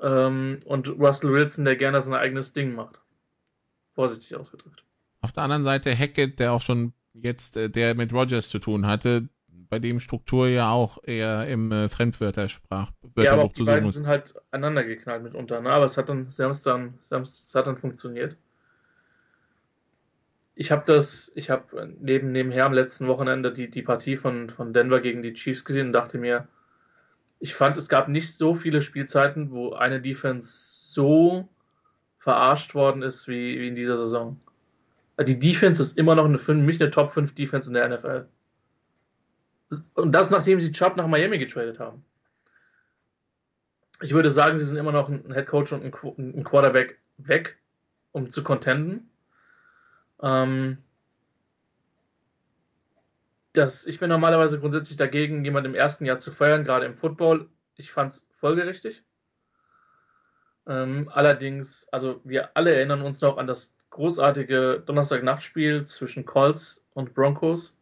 [0.00, 3.02] ähm, und Russell Wilson, der gerne sein eigenes Ding macht.
[3.94, 4.84] Vorsichtig ausgedrückt.
[5.20, 8.86] Auf der anderen Seite Hackett, der auch schon jetzt, äh, der mit Rogers zu tun
[8.86, 14.06] hatte, bei dem Struktur ja auch eher im äh, Fremdwörtersprach ja, aber die beiden sind
[14.06, 15.70] halt aneinander geknallt mitunter, ne?
[15.70, 18.36] aber es hat dann, sie haben es dann, sie es hat dann funktioniert.
[20.60, 24.72] Ich habe das, ich habe neben, nebenher am letzten Wochenende die, die Partie von, von
[24.72, 26.48] Denver gegen die Chiefs gesehen und dachte mir,
[27.38, 30.50] ich fand, es gab nicht so viele Spielzeiten, wo eine Defense
[30.92, 31.48] so
[32.18, 34.40] verarscht worden ist wie, wie in dieser Saison.
[35.24, 38.26] Die Defense ist immer noch eine, für mich eine Top 5 Defense in der NFL.
[39.94, 42.04] Und das, nachdem sie Chubb nach Miami getradet haben.
[44.02, 47.58] Ich würde sagen, sie sind immer noch ein Head Coach und ein Quarterback weg,
[48.10, 49.08] um zu contenden.
[50.22, 50.78] Ähm,
[53.52, 57.48] das, ich bin normalerweise grundsätzlich dagegen, jemand im ersten Jahr zu feuern, gerade im Football.
[57.76, 59.02] Ich fand es folgerichtig.
[60.66, 67.14] Ähm, allerdings, also wir alle erinnern uns noch an das großartige Donnerstag-Nachtspiel zwischen Colts und
[67.14, 67.80] Broncos,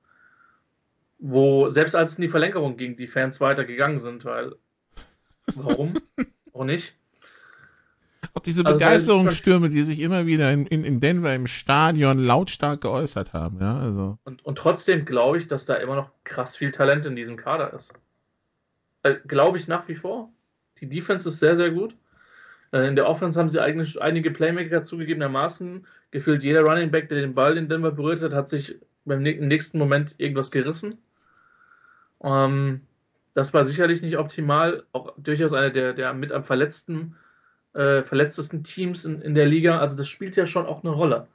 [1.18, 4.54] wo selbst als es in die Verlängerung ging, die Fans weitergegangen sind, weil
[5.54, 6.00] warum?
[6.52, 6.96] Auch nicht.
[8.36, 12.82] Auch diese also, Begeisterungsstürme, die sich immer wieder in, in, in Denver im Stadion lautstark
[12.82, 14.18] geäußert haben, ja, also.
[14.24, 17.72] Und, und trotzdem glaube ich, dass da immer noch krass viel Talent in diesem Kader
[17.72, 17.94] ist.
[19.04, 20.28] Äh, glaube ich nach wie vor.
[20.82, 21.94] Die Defense ist sehr, sehr gut.
[22.72, 25.86] Äh, in der Offense haben sie eigentlich einige Playmaker zugegebenermaßen.
[26.10, 29.78] Gefühlt jeder Running Back, der den Ball in Denver berührt hat, hat sich beim nächsten
[29.78, 30.98] Moment irgendwas gerissen.
[32.22, 32.82] Ähm,
[33.32, 34.84] das war sicherlich nicht optimal.
[34.92, 37.16] Auch durchaus einer der, der mit am verletzten
[37.76, 39.78] äh, verletztesten Teams in, in der Liga.
[39.78, 41.28] Also das spielt ja schon auch eine Rolle.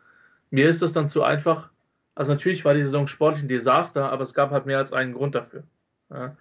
[0.49, 1.69] Mir ist das dann zu einfach.
[2.15, 5.13] Also natürlich war die Saison sportlich ein Desaster, aber es gab halt mehr als einen
[5.13, 5.63] Grund dafür.
[6.09, 6.35] Ja.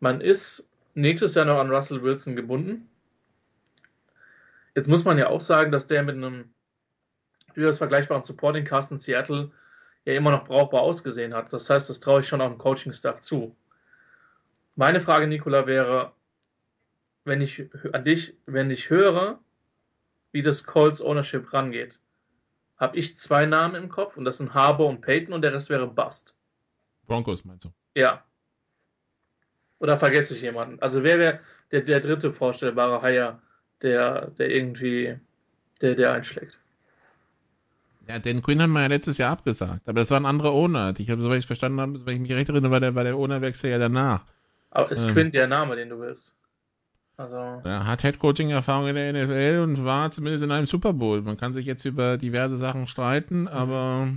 [0.00, 2.88] Man ist nächstes Jahr noch an Russell Wilson gebunden.
[4.74, 6.50] Jetzt muss man ja auch sagen, dass der mit einem
[7.54, 9.50] durchaus vergleichbaren Supporting Cast in Seattle
[10.04, 11.52] ja immer noch brauchbar ausgesehen hat.
[11.52, 13.54] Das heißt, das traue ich schon auch dem Coaching-Staff zu.
[14.76, 16.12] Meine Frage, Nicola, wäre,
[17.24, 19.38] wenn ich an dich, wenn ich höre,
[20.32, 22.00] wie das Colts Ownership rangeht,
[22.76, 25.70] habe ich zwei Namen im Kopf und das sind Harbour und Peyton und der Rest
[25.70, 26.36] wäre Bust.
[27.06, 27.72] Broncos meinst du?
[27.94, 28.24] Ja.
[29.78, 30.80] Oder vergesse ich jemanden?
[30.80, 33.40] Also wer wäre der, der dritte vorstellbare Haier,
[33.82, 35.18] der, der irgendwie,
[35.80, 36.58] der, der einschlägt?
[38.08, 40.94] Ja, den Quinn haben wir ja letztes Jahr abgesagt, aber das war ein anderer Owner.
[40.98, 43.16] Ich habe, soweit ich verstanden habe, wenn ich mich recht erinnere, war der, war der
[43.16, 44.24] Ownerwechsel ja danach.
[44.70, 46.36] Aber ist ähm, Quinn der Name, den du willst?
[47.22, 47.36] Also
[47.68, 51.22] er hat Headcoaching-Erfahrung in der NFL und war zumindest in einem Super Bowl.
[51.22, 53.48] Man kann sich jetzt über diverse Sachen streiten, mhm.
[53.48, 54.12] aber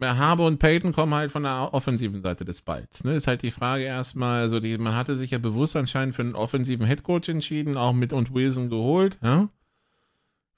[0.00, 3.04] Habe und Peyton kommen halt von der offensiven Seite des Balls.
[3.04, 3.14] Ne?
[3.14, 6.34] Ist halt die Frage erstmal, also die, man hatte sich ja bewusst anscheinend für einen
[6.34, 9.18] offensiven Headcoach entschieden, auch mit und Wilson geholt.
[9.22, 9.50] Ja?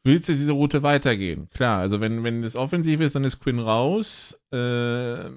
[0.04, 1.48] Willst du diese Route weitergehen?
[1.50, 4.40] Klar, also wenn, wenn es offensiv ist, dann ist Quinn raus.
[4.52, 5.30] Äh,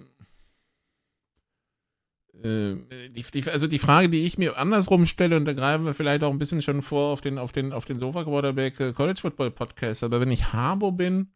[2.44, 6.24] die, die, also die Frage, die ich mir andersrum stelle, und da greifen wir vielleicht
[6.24, 9.22] auch ein bisschen schon vor auf den, auf den, auf den Sofa Quarterback äh, College
[9.22, 11.32] Football Podcast, aber wenn ich Harbo bin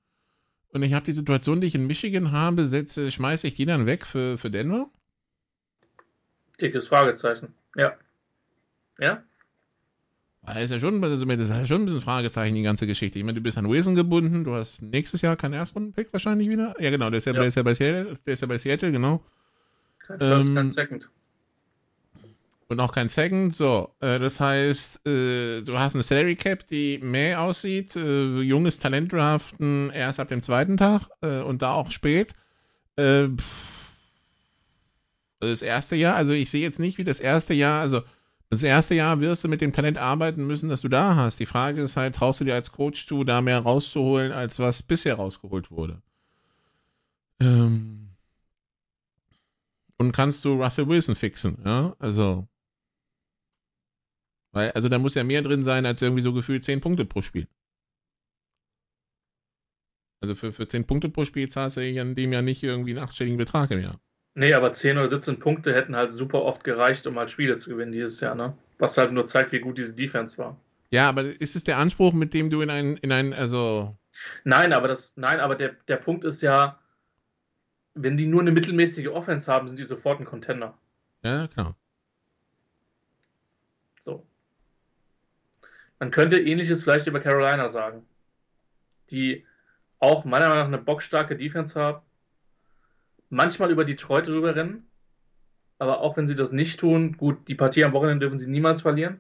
[0.74, 3.86] und ich habe die Situation, die ich in Michigan habe, setze, schmeiße ich die dann
[3.86, 4.90] weg für, für Denver?
[6.60, 7.54] Dickes Fragezeichen.
[7.76, 7.94] Ja.
[9.00, 9.24] Ja?
[10.46, 13.20] Das ist ja schon, also das ist ja schon ein bisschen Fragezeichen, die ganze Geschichte.
[13.20, 16.76] Ich meine, du bist an Wilson gebunden, du hast nächstes Jahr keinen Erstrunden-Pick wahrscheinlich wieder.
[16.80, 17.40] Ja, genau, der ist ja, Ja.
[17.40, 19.24] Der ist ja bei Seattle, der ist ja bei Seattle, genau.
[20.08, 21.10] Kein First, Ähm, kein Second.
[22.70, 23.56] Und auch kein Second.
[23.56, 28.80] So, äh, das heißt, äh, du hast eine Salary Cap, die mehr aussieht, äh, junges
[28.80, 32.34] Talent draften erst ab dem zweiten Tag äh, und da auch spät.
[32.98, 33.30] Äh,
[35.40, 38.02] das erste Jahr, also ich sehe jetzt nicht, wie das erste Jahr, also
[38.50, 41.40] das erste Jahr wirst du mit dem Talent arbeiten müssen, das du da hast.
[41.40, 44.82] Die Frage ist halt, traust du dir als Coach zu, da mehr rauszuholen, als was
[44.82, 46.02] bisher rausgeholt wurde?
[47.40, 48.07] Ähm,
[49.98, 51.96] und kannst du Russell Wilson fixen, ja?
[52.00, 52.48] Also,
[54.54, 57.22] weil, also da muss ja mehr drin sein, als irgendwie so gefühlt 10 Punkte pro
[57.22, 57.48] Spiel.
[60.22, 62.92] Also für, für 10 Punkte pro Spiel zahlst du ja in dem ja nicht irgendwie
[62.92, 64.00] einen achtstelligen Betrag im Jahr.
[64.34, 67.70] Nee, aber 10 oder 17 Punkte hätten halt super oft gereicht, um halt Spiele zu
[67.70, 68.58] gewinnen dieses Jahr, ne?
[68.78, 70.60] Was halt nur zeigt, wie gut diese Defense war.
[70.92, 73.98] Ja, aber ist es der Anspruch, mit dem du in ein, in ein, also,
[74.44, 76.80] Nein, aber das, nein, aber der, der Punkt ist ja,
[77.98, 80.78] wenn die nur eine mittelmäßige Offense haben, sind die sofort ein Contender.
[81.24, 81.76] ja, klar.
[84.00, 84.26] So.
[86.00, 88.06] Man könnte ähnliches vielleicht über Carolina sagen.
[89.12, 89.46] Die
[90.00, 92.02] auch meiner Meinung nach eine bockstarke Defense haben.
[93.30, 94.88] Manchmal über Detroit rüberrennen.
[95.80, 98.82] Aber auch wenn sie das nicht tun, gut, die Partie am Wochenende dürfen sie niemals
[98.82, 99.20] verlieren.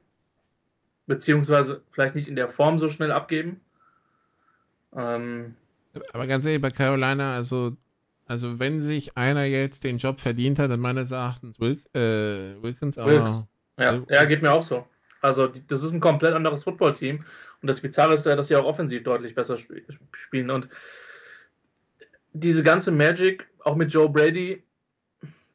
[1.06, 3.62] Beziehungsweise vielleicht nicht in der Form so schnell abgeben.
[4.96, 5.56] Ähm,
[6.13, 7.78] Aber ganz ehrlich, bei Carolina, also,
[8.28, 12.98] also wenn sich einer jetzt den Job verdient hat, dann meines Erachtens Wilk, äh, Wilkins,
[12.98, 13.50] Wilkes.
[13.78, 14.86] Ja, ja, geht mir auch so.
[15.22, 17.24] Also, das ist ein komplett anderes Footballteam.
[17.62, 20.50] Und das Bizarre ist ja, dass sie auch offensiv deutlich besser sp spielen.
[20.52, 20.70] Und
[22.34, 24.63] diese ganze Magic, auch mit Joe Brady,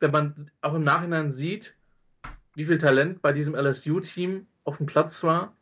[0.00, 1.76] wenn man auch im Nachhinein sieht,
[2.54, 5.54] wie viel Talent bei diesem LSU-Team auf dem Platz war,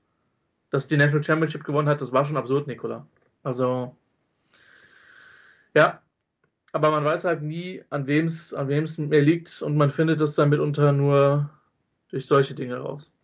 [0.70, 3.06] dass die National Championship gewonnen hat, das war schon absurd, Nikola.
[3.42, 3.96] Also,
[5.74, 6.00] ja,
[6.72, 10.20] aber man weiß halt nie, an wem es an wem's mehr liegt und man findet
[10.20, 11.50] es dann mitunter nur
[12.10, 13.16] durch solche Dinge raus.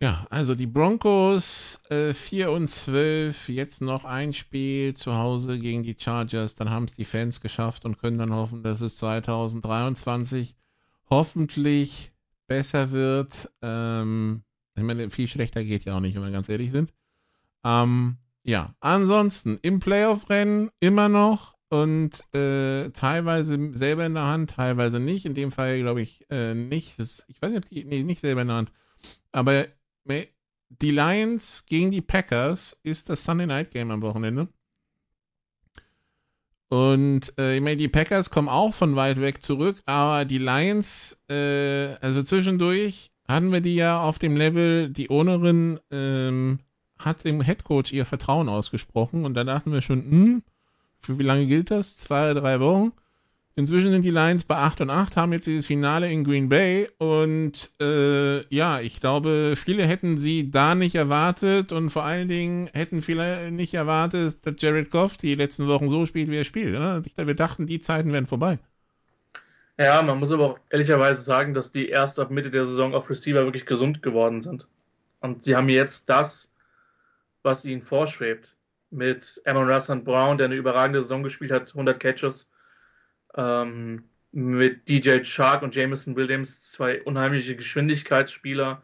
[0.00, 5.82] Ja, also die Broncos äh, 4 und 12, jetzt noch ein Spiel zu Hause gegen
[5.82, 10.54] die Chargers, dann haben es die Fans geschafft und können dann hoffen, dass es 2023
[11.10, 12.10] hoffentlich
[12.46, 13.50] besser wird.
[13.60, 14.42] Ähm,
[14.76, 16.92] ich meine, viel schlechter geht ja auch nicht, wenn wir ganz ehrlich sind.
[17.64, 25.00] Ähm, ja, ansonsten im Playoff-Rennen immer noch und äh, teilweise selber in der Hand, teilweise
[25.00, 25.26] nicht.
[25.26, 26.98] In dem Fall glaube ich äh, nicht.
[26.98, 28.72] Das, ich weiß nicht, ob die, nee, nicht selber in der Hand.
[29.32, 29.66] Aber
[30.06, 34.48] die Lions gegen die Packers ist das Sunday Night Game am Wochenende.
[36.70, 41.22] Und äh, ich meine, die Packers kommen auch von weit weg zurück, aber die Lions,
[41.28, 46.60] äh, also zwischendurch hatten wir die ja auf dem Level, die Ownerin ähm,
[46.98, 50.42] hat dem Headcoach ihr Vertrauen ausgesprochen und da dachten wir schon, hm,
[51.00, 51.96] für wie lange gilt das?
[51.96, 52.92] Zwei oder drei Wochen?
[53.58, 56.88] Inzwischen sind die Lions bei 8 und 8, haben jetzt dieses Finale in Green Bay
[56.98, 62.70] und äh, ja, ich glaube, viele hätten sie da nicht erwartet und vor allen Dingen
[62.72, 66.76] hätten viele nicht erwartet, dass Jared Goff die letzten Wochen so spielt, wie er spielt.
[67.04, 68.60] Ich, wir dachten, die Zeiten wären vorbei.
[69.76, 73.10] Ja, man muss aber auch ehrlicherweise sagen, dass die erst ab Mitte der Saison auf
[73.10, 74.68] Receiver wirklich gesund geworden sind.
[75.20, 76.54] Und sie haben jetzt das,
[77.42, 78.56] was ihnen vorschwebt.
[78.90, 82.50] Mit Amon Russell Brown, der eine überragende Saison gespielt hat, 100 Catches.
[83.34, 88.82] Ähm, mit DJ Shark und Jameson Williams, zwei unheimliche Geschwindigkeitsspieler.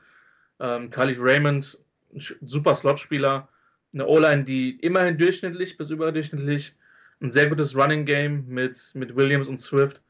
[0.61, 1.79] Ähm, Khalif Raymond,
[2.13, 3.49] ein super Slotspieler.
[3.93, 6.75] Eine O-Line, die immerhin durchschnittlich bis überdurchschnittlich.
[7.21, 10.03] Ein sehr gutes Running Game mit, mit Williams und Swift.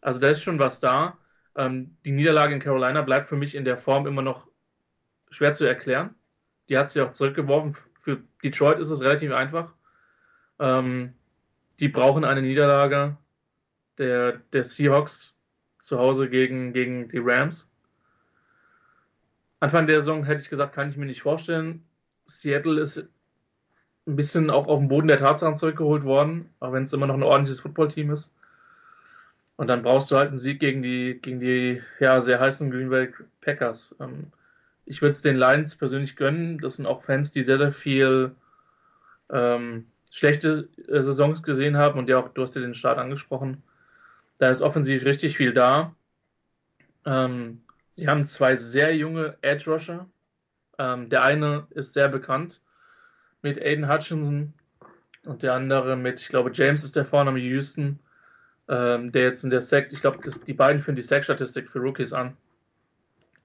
[0.00, 1.18] Also da ist schon was da.
[1.56, 4.48] Ähm, die Niederlage in Carolina bleibt für mich in der Form immer noch
[5.30, 6.14] schwer zu erklären.
[6.68, 7.76] Die hat sie auch zurückgeworfen.
[8.00, 9.72] Für Detroit ist es relativ einfach.
[10.58, 11.14] Ähm,
[11.80, 13.16] die brauchen eine Niederlage
[13.98, 15.40] der, der Seahawks
[15.80, 17.74] zu Hause gegen, gegen die Rams.
[19.60, 21.84] Anfang der Saison hätte ich gesagt, kann ich mir nicht vorstellen.
[22.26, 23.08] Seattle ist
[24.06, 27.14] ein bisschen auch auf den Boden der Tatsachen zurückgeholt worden, auch wenn es immer noch
[27.14, 28.34] ein ordentliches Footballteam ist.
[29.56, 33.12] Und dann brauchst du halt einen Sieg gegen die, gegen die ja, sehr heißen Green
[33.40, 33.94] Packers.
[34.00, 34.32] Ähm,
[34.84, 36.58] ich würde es den Lions persönlich gönnen.
[36.58, 38.34] Das sind auch Fans, die sehr, sehr viel
[39.30, 43.62] ähm, schlechte äh, Saisons gesehen haben und ja auch, du hast ja den Start angesprochen.
[44.38, 45.94] Da ist offensiv richtig viel da.
[47.04, 50.06] Ähm, sie haben zwei sehr junge Edge Rusher.
[50.78, 52.62] Ähm, der eine ist sehr bekannt
[53.42, 54.54] mit Aiden Hutchinson
[55.26, 57.98] und der andere mit, ich glaube, James ist der Vorname Houston.
[58.68, 62.12] ähm, der jetzt in der Sack, ich glaube, die beiden führen die Sack-Statistik für Rookies
[62.12, 62.36] an.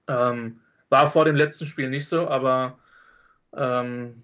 [0.06, 2.78] Ähm, war vor dem letzten Spiel nicht so, aber
[3.54, 4.22] ähm,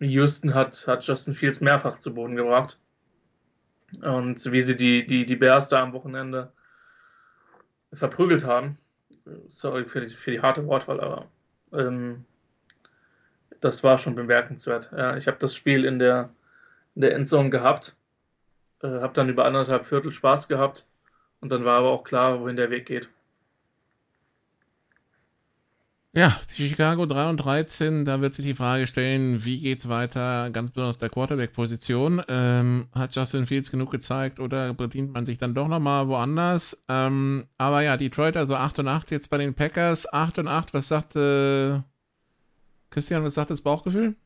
[0.00, 2.80] Houston hat, hat Justin Fields mehrfach zu Boden gebracht.
[4.02, 6.52] Und wie sie die, die, die Bears da am Wochenende
[7.92, 8.78] verprügelt haben.
[9.48, 11.26] Sorry für die, für die harte Wortwahl, aber
[11.72, 12.24] ähm,
[13.60, 14.90] das war schon bemerkenswert.
[14.96, 16.30] Ja, ich habe das Spiel in der,
[16.94, 17.96] in der Endzone gehabt,
[18.82, 20.86] äh, habe dann über anderthalb Viertel Spaß gehabt
[21.40, 23.08] und dann war aber auch klar, wohin der Weg geht.
[26.12, 30.50] Ja, die Chicago 3 und 13, da wird sich die Frage stellen, wie geht's weiter,
[30.50, 32.20] ganz besonders der Quarterback-Position.
[32.26, 36.82] Ähm, hat Justin Fields genug gezeigt oder bedient man sich dann doch nochmal woanders?
[36.88, 40.12] Ähm, aber ja, Detroit also 8 und 8 jetzt bei den Packers.
[40.12, 41.80] 8 und 8, was sagt äh,
[42.90, 44.16] Christian, was sagt das Bauchgefühl?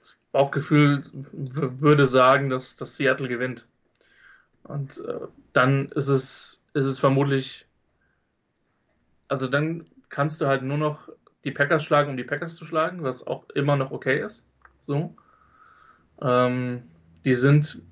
[0.00, 3.68] Das Bauchgefühl würde sagen, dass, dass Seattle gewinnt.
[4.64, 7.66] Und äh, dann ist es, ist es vermutlich
[9.30, 11.08] also dann kannst du halt nur noch
[11.44, 14.48] die Packers schlagen, um die Packers zu schlagen, was auch immer noch okay ist.
[14.80, 15.16] So.
[16.20, 16.82] Ähm,
[17.24, 17.82] die sind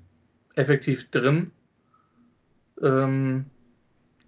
[0.55, 1.51] effektiv drin.
[2.81, 3.49] Ähm,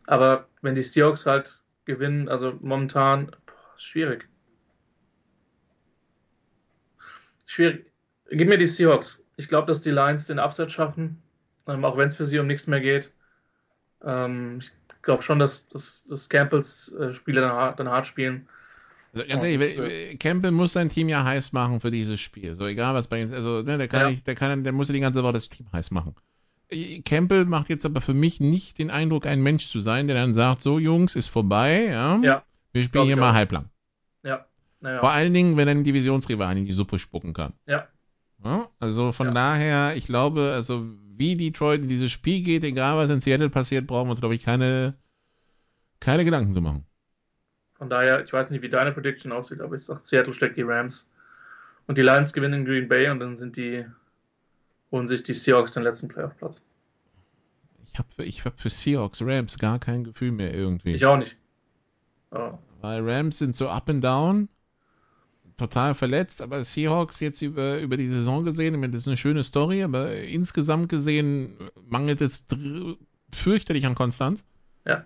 [0.07, 4.28] aber wenn die Seahawks halt gewinnen, also momentan boah, schwierig.
[7.45, 7.91] Schwierig.
[8.30, 9.28] Gib mir die Seahawks.
[9.36, 11.22] Ich glaube, dass die Lions den Upset schaffen,
[11.68, 13.14] ähm, auch wenn es für sie um nichts mehr geht.
[14.03, 14.72] Ähm, ich
[15.04, 18.47] glaube schon, dass, dass, dass Campbells äh, Spieler dann hart, dann hart spielen.
[19.14, 22.56] Also ganz ehrlich, äh, Campbell muss sein Team ja heiß machen für dieses Spiel.
[22.56, 24.10] So egal was bei ihm, also ne, der kann ja.
[24.12, 26.16] nicht, der kann, der muss ja die ganze Woche das Team heiß machen.
[27.04, 30.34] Campbell macht jetzt aber für mich nicht den Eindruck, ein Mensch zu sein, der dann
[30.34, 32.18] sagt, so Jungs, ist vorbei, ja.
[32.20, 33.70] ja wir spielen hier mal halblang.
[34.24, 34.45] Ja.
[34.80, 34.99] Naja.
[34.99, 37.54] Vor allen Dingen, wenn er einen Divisionsrivalen in die Suppe spucken kann.
[37.68, 37.88] Ja.
[38.43, 39.34] ja also von ja.
[39.34, 40.86] daher, ich glaube, also
[41.22, 44.34] wie Detroit in dieses Spiel geht, egal was in Seattle passiert, brauchen wir uns, glaube
[44.34, 44.95] ich, keine,
[45.99, 46.84] keine Gedanken zu machen.
[47.76, 50.63] Von daher, ich weiß nicht, wie deine Prediction aussieht, aber ich sage, Seattle steckt die
[50.63, 51.11] Rams.
[51.86, 53.86] Und die Lions gewinnen in Green Bay und dann sind die,
[54.91, 56.65] holen sich die Seahawks den letzten Playoff-Platz.
[57.91, 60.93] Ich habe für, hab für Seahawks Rams gar kein Gefühl mehr irgendwie.
[60.93, 61.38] Ich auch nicht.
[62.32, 62.57] Oh.
[62.82, 64.49] Weil Rams sind so up and down
[65.58, 69.18] total verletzt, aber Seahawks jetzt über, über die Saison gesehen, ich meine, das ist eine
[69.18, 72.45] schöne Story, aber insgesamt gesehen mangelt es
[73.34, 74.43] fürchterlich an Konstanz.
[74.86, 75.06] Ja.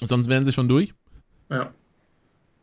[0.00, 0.94] Sonst wären sie schon durch.
[1.48, 1.72] Ja.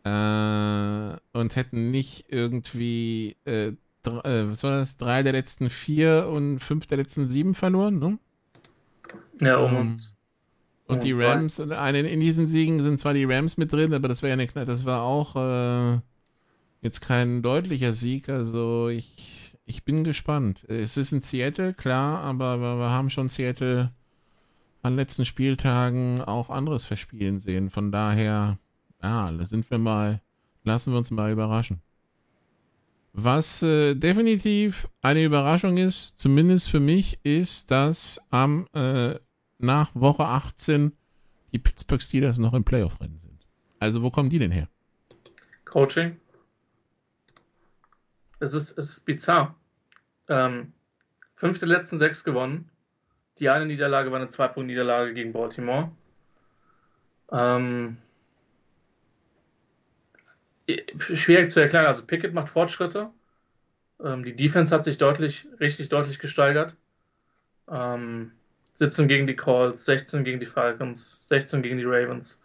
[0.03, 6.27] Äh, und hätten nicht irgendwie, äh, drei, äh, was war das, drei der letzten vier
[6.29, 8.19] und fünf der letzten sieben verloren, ne?
[9.39, 9.97] Ja, um ähm,
[10.89, 14.23] Und die Rams, eine, in diesen Siegen sind zwar die Rams mit drin, aber das
[14.23, 15.99] wäre ja eine, das war auch äh,
[16.81, 18.27] jetzt kein deutlicher Sieg.
[18.27, 20.63] Also ich, ich bin gespannt.
[20.67, 23.91] Es ist in Seattle, klar, aber wir, wir haben schon Seattle
[24.81, 27.69] an letzten Spieltagen auch anderes verspielen sehen.
[27.69, 28.57] Von daher,
[29.03, 30.21] ja, da sind wir mal,
[30.63, 31.81] lassen wir uns mal überraschen.
[33.13, 39.15] Was äh, definitiv eine Überraschung ist, zumindest für mich, ist, dass am äh,
[39.59, 40.93] nach Woche 18
[41.51, 43.45] die Pittsburgh Steelers noch im Playoff-Rennen sind.
[43.79, 44.67] Also wo kommen die denn her?
[45.65, 46.19] Coaching.
[48.39, 49.55] Es ist, es ist bizarr.
[50.27, 50.73] Ähm,
[51.35, 52.69] fünf der letzten sechs gewonnen.
[53.39, 55.91] Die eine Niederlage war eine Zwei-Punkt-Niederlage gegen Baltimore.
[57.31, 57.97] Ähm,
[60.99, 61.85] schwierig zu erklären.
[61.85, 63.09] Also Pickett macht Fortschritte.
[64.03, 66.77] Ähm, die Defense hat sich deutlich, richtig deutlich gesteigert.
[67.69, 68.33] Ähm,
[68.79, 72.41] 17 gegen die Colts, 16 gegen die Falcons, 16 gegen die Ravens,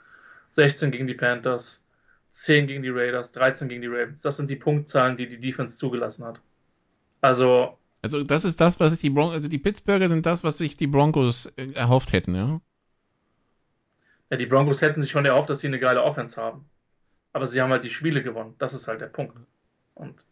[0.51, 1.87] 16 gegen die Panthers,
[2.31, 4.21] 10 gegen die Raiders, 13 gegen die Ravens.
[4.21, 6.41] Das sind die Punktzahlen, die die Defense zugelassen hat.
[7.21, 7.79] Also.
[8.03, 10.77] Also, das ist das, was sich die Broncos, also die Pittsburgher sind das, was sich
[10.77, 12.61] die Broncos äh, erhofft hätten, ja?
[14.31, 16.69] Ja, die Broncos hätten sich schon erhofft, dass sie eine geile Offense haben.
[17.33, 18.57] Aber sie haben halt die Spiele gewonnen.
[18.59, 19.39] Das ist halt der Punkt.
[19.95, 20.27] Und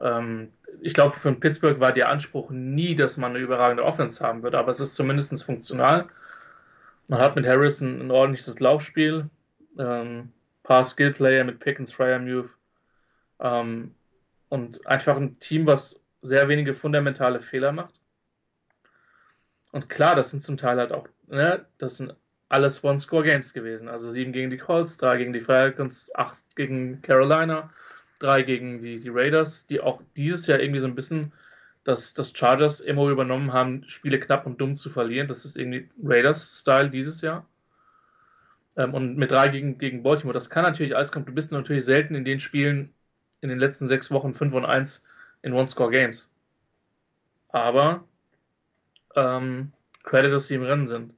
[0.00, 4.42] ähm, ich glaube, für Pittsburgh war der Anspruch nie, dass man eine überragende Offense haben
[4.42, 6.06] wird, aber es ist zumindest funktional.
[7.08, 9.28] Man hat mit Harrison ein ordentliches Laufspiel,
[9.78, 10.32] ähm,
[10.62, 12.50] paar Skillplayer mit Pickens, Fryermuth
[13.40, 13.94] ähm,
[14.48, 18.00] und einfach ein Team, was sehr wenige fundamentale Fehler macht.
[19.72, 22.14] Und klar, das sind zum Teil halt auch, ne, das sind
[22.48, 23.88] alles One-Score-Games gewesen.
[23.88, 27.70] Also sieben gegen die Colts, drei gegen die Falcons, acht gegen Carolina
[28.18, 31.32] drei gegen die, die Raiders, die auch dieses Jahr irgendwie so ein bisschen
[31.84, 35.28] das, das Chargers immer übernommen haben, Spiele knapp und dumm zu verlieren.
[35.28, 37.46] Das ist irgendwie Raiders-Style dieses Jahr.
[38.76, 41.26] Ähm, und mit drei gegen, gegen Baltimore, das kann natürlich alles kommen.
[41.26, 42.92] Du bist natürlich selten in den Spielen
[43.40, 45.06] in den letzten sechs Wochen 5 und 1
[45.42, 46.32] in One-Score-Games.
[47.50, 48.04] Aber
[49.14, 51.14] ähm, Credit, dass sie im Rennen sind.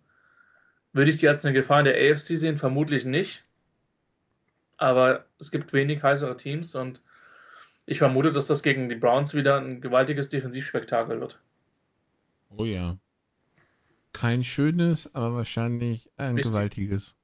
[0.92, 2.58] Würde ich die als eine Gefahr in der AFC sehen?
[2.58, 3.44] Vermutlich nicht.
[4.76, 7.02] Aber es gibt wenig heißere Teams und
[7.86, 11.40] ich vermute, dass das gegen die Browns wieder ein gewaltiges Defensivspektakel wird.
[12.50, 12.98] Oh ja.
[14.12, 16.52] Kein schönes, aber wahrscheinlich ein Richtig.
[16.52, 17.16] gewaltiges.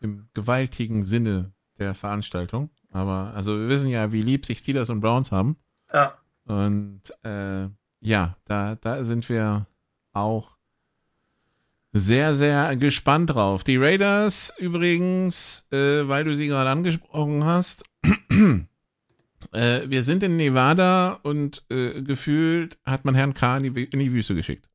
[0.00, 2.70] Im gewaltigen Sinne der Veranstaltung.
[2.90, 5.56] Aber, also wir wissen ja, wie lieb sich Steelers und Browns haben.
[5.92, 7.68] Ja, Und äh,
[8.00, 9.66] ja, da, da sind wir
[10.12, 10.53] auch
[11.94, 13.64] sehr, sehr gespannt drauf.
[13.64, 17.84] Die Raiders übrigens, äh, weil du sie gerade angesprochen hast,
[19.52, 23.58] äh, wir sind in Nevada und äh, gefühlt hat man Herrn K.
[23.58, 24.68] in die, in die Wüste geschickt.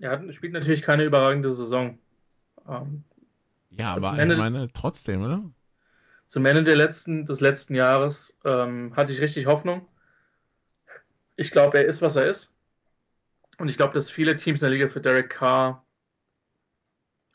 [0.00, 1.98] er hat, spielt natürlich keine überragende Saison.
[2.68, 3.04] Ähm,
[3.70, 5.50] Ja, aber Ende- ich meine trotzdem, oder?
[6.28, 9.86] zum Ende der letzten, des letzten Jahres ähm, hatte ich richtig Hoffnung.
[11.34, 12.59] Ich glaube, er ist, was er ist.
[13.60, 15.84] Und ich glaube, dass viele Teams in der Liga für Derek Carr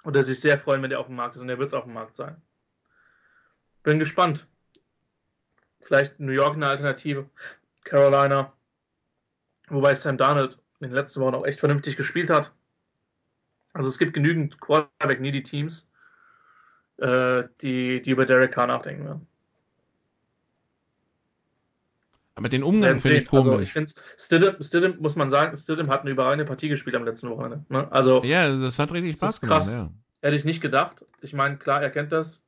[0.04, 1.44] oder sich sehr freuen, wenn er auf dem Markt ist.
[1.44, 2.42] Und er wird auf dem Markt sein.
[3.84, 4.48] Bin gespannt.
[5.82, 7.30] Vielleicht New York eine Alternative.
[7.84, 8.52] Carolina.
[9.68, 12.52] Wobei Sam Darnold in den letzten Wochen auch echt vernünftig gespielt hat.
[13.74, 15.92] Also es gibt genügend Quarterback-needy Teams,
[16.98, 19.28] äh, die, die über Derek Carr nachdenken werden.
[22.36, 23.48] Aber den Umgang finde ich komisch.
[23.48, 27.06] Also ich finde Stidham, Stidham, muss man sagen, Stidham hat eine überragende Partie gespielt am
[27.06, 27.66] letzten Wochenende.
[27.70, 27.90] Ne?
[27.92, 29.72] Also ja, das hat richtig Spaß ist krass.
[29.72, 29.92] gemacht.
[30.22, 31.06] hätte ich nicht gedacht.
[31.22, 32.46] Ich meine, klar, er kennt das.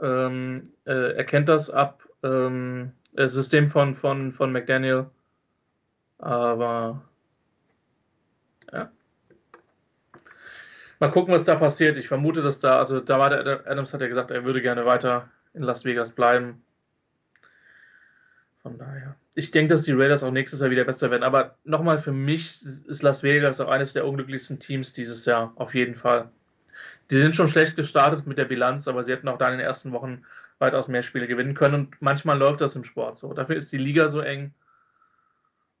[0.00, 5.06] Ähm, äh, er kennt das ab ähm, das System von, von, von McDaniel.
[6.18, 7.02] Aber
[8.72, 8.90] ja.
[11.00, 11.98] Mal gucken, was da passiert.
[11.98, 14.86] Ich vermute, dass da, also da war der Adams hat ja gesagt, er würde gerne
[14.86, 16.62] weiter in Las Vegas bleiben.
[18.62, 19.14] Von daher.
[19.34, 21.22] Ich denke, dass die Raiders auch nächstes Jahr wieder besser werden.
[21.22, 25.52] Aber nochmal, für mich ist Las Vegas auch eines der unglücklichsten Teams dieses Jahr.
[25.56, 26.30] Auf jeden Fall.
[27.10, 29.66] Die sind schon schlecht gestartet mit der Bilanz, aber sie hätten auch da in den
[29.66, 30.24] ersten Wochen
[30.58, 31.74] weitaus mehr Spiele gewinnen können.
[31.74, 33.32] Und manchmal läuft das im Sport so.
[33.32, 34.52] Dafür ist die Liga so eng.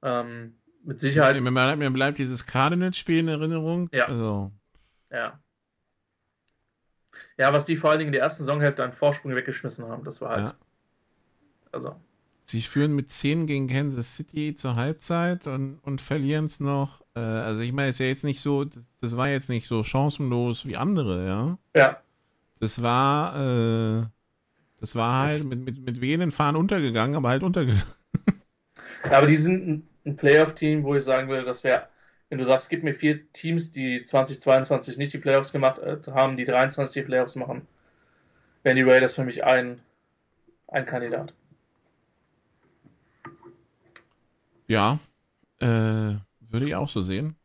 [0.02, 0.54] Ähm,
[0.84, 1.40] mit Sicherheit.
[1.42, 3.90] Mir, bleibt- mir bleibt dieses Cardinals-Spiel in Erinnerung.
[3.92, 4.06] Ja.
[4.06, 4.52] Also,
[5.10, 5.38] Ja.
[7.36, 10.20] Ja, was die vor allen Dingen in der ersten Saisonhälfte an Vorsprung weggeschmissen haben, das
[10.20, 10.48] war halt.
[10.50, 10.54] Ja.
[11.72, 12.00] Also.
[12.50, 17.02] Sie führen mit 10 gegen Kansas City zur Halbzeit und, und verlieren es noch.
[17.14, 19.66] Äh, also ich meine, es ist ja jetzt nicht so, das, das war jetzt nicht
[19.66, 21.58] so chancenlos wie andere, ja.
[21.76, 22.02] Ja.
[22.60, 24.06] Das war, äh,
[24.80, 27.82] das war halt mit, mit, mit wenigen Fahren untergegangen, aber halt untergegangen.
[29.02, 31.86] Aber die sind ein, ein Playoff-Team, wo ich sagen würde, das wäre,
[32.30, 36.36] wenn du sagst, gib mir vier Teams, die 2022 nicht die Playoffs gemacht äh, haben,
[36.36, 37.62] die 23 die Playoffs machen,
[38.62, 39.80] wären die Raiders für mich ein,
[40.66, 41.34] ein Kandidat.
[44.68, 44.98] Ja,
[45.60, 45.66] äh,
[46.40, 47.36] würde ich auch so sehen.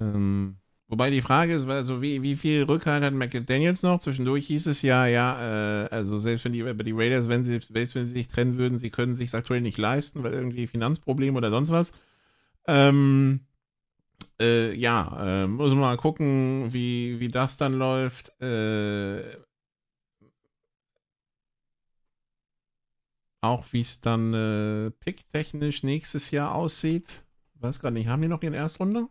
[0.00, 0.56] Ähm,
[0.88, 4.00] wobei die Frage ist, also wie, wie viel Rückhalt hat McDaniels noch?
[4.00, 7.94] Zwischendurch hieß es ja, ja, äh, also selbst wenn die, die Raiders, wenn sie, selbst
[7.94, 11.50] wenn sie sich trennen würden, sie können sich aktuell nicht leisten, weil irgendwie Finanzprobleme oder
[11.50, 11.92] sonst was.
[12.68, 13.40] Ähm,
[14.40, 18.40] äh, ja, äh, muss man mal gucken, wie, wie das dann läuft.
[18.40, 19.22] Äh,
[23.44, 27.24] auch wie es dann äh, picktechnisch nächstes Jahr aussieht.
[27.54, 29.08] Weiß gerade nicht, haben die noch ihren Erstrunde?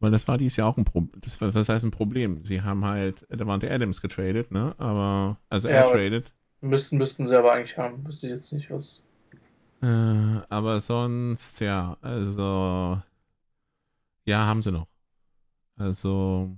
[0.00, 1.20] Weil das war dieses Jahr auch ein Problem.
[1.20, 2.42] Das, was heißt ein Problem?
[2.42, 4.74] Sie haben halt Davante Adams getradet, ne?
[4.78, 6.32] Aber, also Ja, er tradet.
[6.60, 8.06] Müssten, müssten sie aber eigentlich haben.
[8.06, 9.06] Wüsste ich jetzt nicht, was.
[9.82, 13.00] Äh, aber sonst, ja, also,
[14.24, 14.88] ja, haben sie noch.
[15.76, 16.56] Also,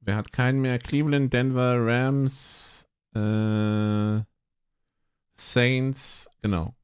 [0.00, 0.78] wer hat keinen mehr?
[0.78, 2.85] Cleveland, Denver, Rams,
[3.16, 4.24] äh,
[5.34, 6.74] Saints, genau.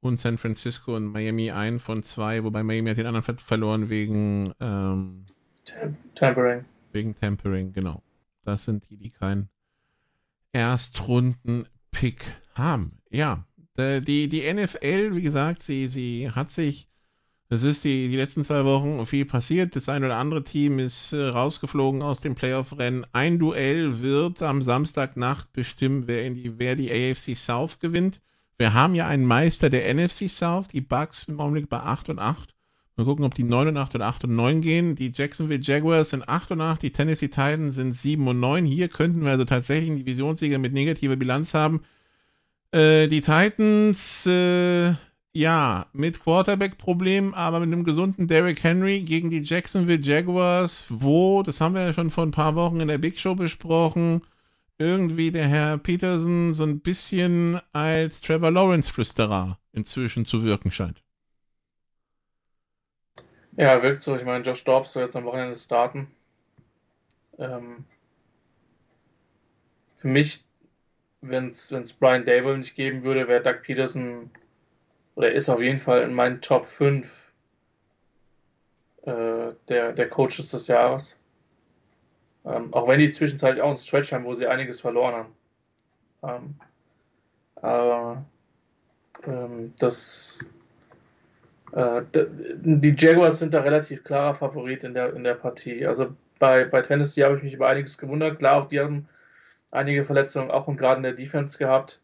[0.00, 3.88] Und San Francisco und Miami ein von zwei, wobei Miami hat den anderen ver verloren
[3.88, 5.24] wegen, ähm,
[5.64, 6.64] Tam Tampering.
[6.92, 8.02] Wegen Tempering, genau.
[8.44, 9.48] Das sind die, die keinen
[10.52, 12.24] Erstrunden-Pick
[12.54, 13.02] haben.
[13.10, 13.44] Ja,
[13.76, 16.88] die, die NFL, wie gesagt, sie, sie hat sich,
[17.48, 19.76] es ist die, die letzten zwei Wochen viel passiert.
[19.76, 23.06] Das ein oder andere Team ist äh, rausgeflogen aus dem Playoff-Rennen.
[23.12, 28.20] Ein Duell wird am Samstagnacht bestimmen, wer, in die, wer die AFC South gewinnt.
[28.58, 32.18] Wir haben ja einen Meister der NFC South, die Bucks im Augenblick bei 8 und
[32.18, 32.54] 8.
[32.96, 34.96] Mal gucken, ob die 9 und 8 oder 8 und 9 gehen.
[34.96, 38.64] Die Jacksonville Jaguars sind 8 und 8, die Tennessee Titans sind 7 und 9.
[38.64, 41.82] Hier könnten wir also tatsächlich einen Divisionssieger mit negativer Bilanz haben.
[42.72, 44.94] Äh, die Titans, äh,
[45.36, 51.60] ja, mit Quarterback-Problemen, aber mit einem gesunden Derrick Henry gegen die Jacksonville Jaguars, wo, das
[51.60, 54.22] haben wir ja schon vor ein paar Wochen in der Big Show besprochen,
[54.78, 61.02] irgendwie der Herr Peterson so ein bisschen als Trevor Lawrence-Flüsterer inzwischen zu wirken scheint.
[63.58, 64.16] Ja, wirkt so.
[64.16, 66.10] Ich meine, Josh Dobbs soll jetzt am Wochenende starten.
[67.38, 67.84] Ähm,
[69.96, 70.44] für mich,
[71.20, 74.30] wenn es Brian Dable nicht geben würde, wäre Doug Peterson
[75.16, 77.32] oder ist auf jeden Fall in meinen Top 5
[79.02, 81.22] äh, der, der Coaches des Jahres.
[82.44, 85.32] Ähm, auch wenn die zwischenzeitlich auch einen Stretch haben, wo sie einiges verloren haben.
[86.22, 86.54] Ähm,
[87.56, 88.24] aber
[89.26, 90.54] ähm, das
[91.72, 95.86] äh, die Jaguars sind da relativ klarer Favorit in der, in der Partie.
[95.86, 98.38] Also bei, bei Tennessee habe ich mich über einiges gewundert.
[98.38, 99.08] Klar, auch die haben
[99.70, 102.02] einige Verletzungen auch und gerade in der Defense gehabt.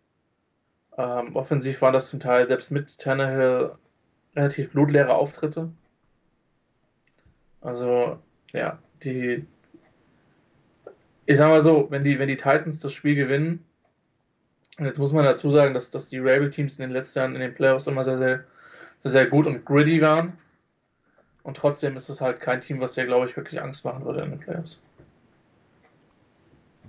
[0.99, 3.73] Ähm, offensiv waren das zum Teil selbst mit Tannehill
[4.37, 5.71] relativ blutleere Auftritte.
[7.61, 8.19] Also,
[8.53, 9.47] ja, die.
[11.25, 13.65] Ich sag mal so, wenn die, wenn die Titans das Spiel gewinnen,
[14.79, 17.41] und jetzt muss man dazu sagen, dass, dass die Rabel-Teams in den letzten Jahren in
[17.41, 18.45] den Playoffs immer sehr, sehr,
[19.01, 20.33] sehr, sehr gut und gritty waren.
[21.43, 24.23] Und trotzdem ist es halt kein Team, was dir, glaube ich, wirklich Angst machen würde
[24.23, 24.85] in den Playoffs.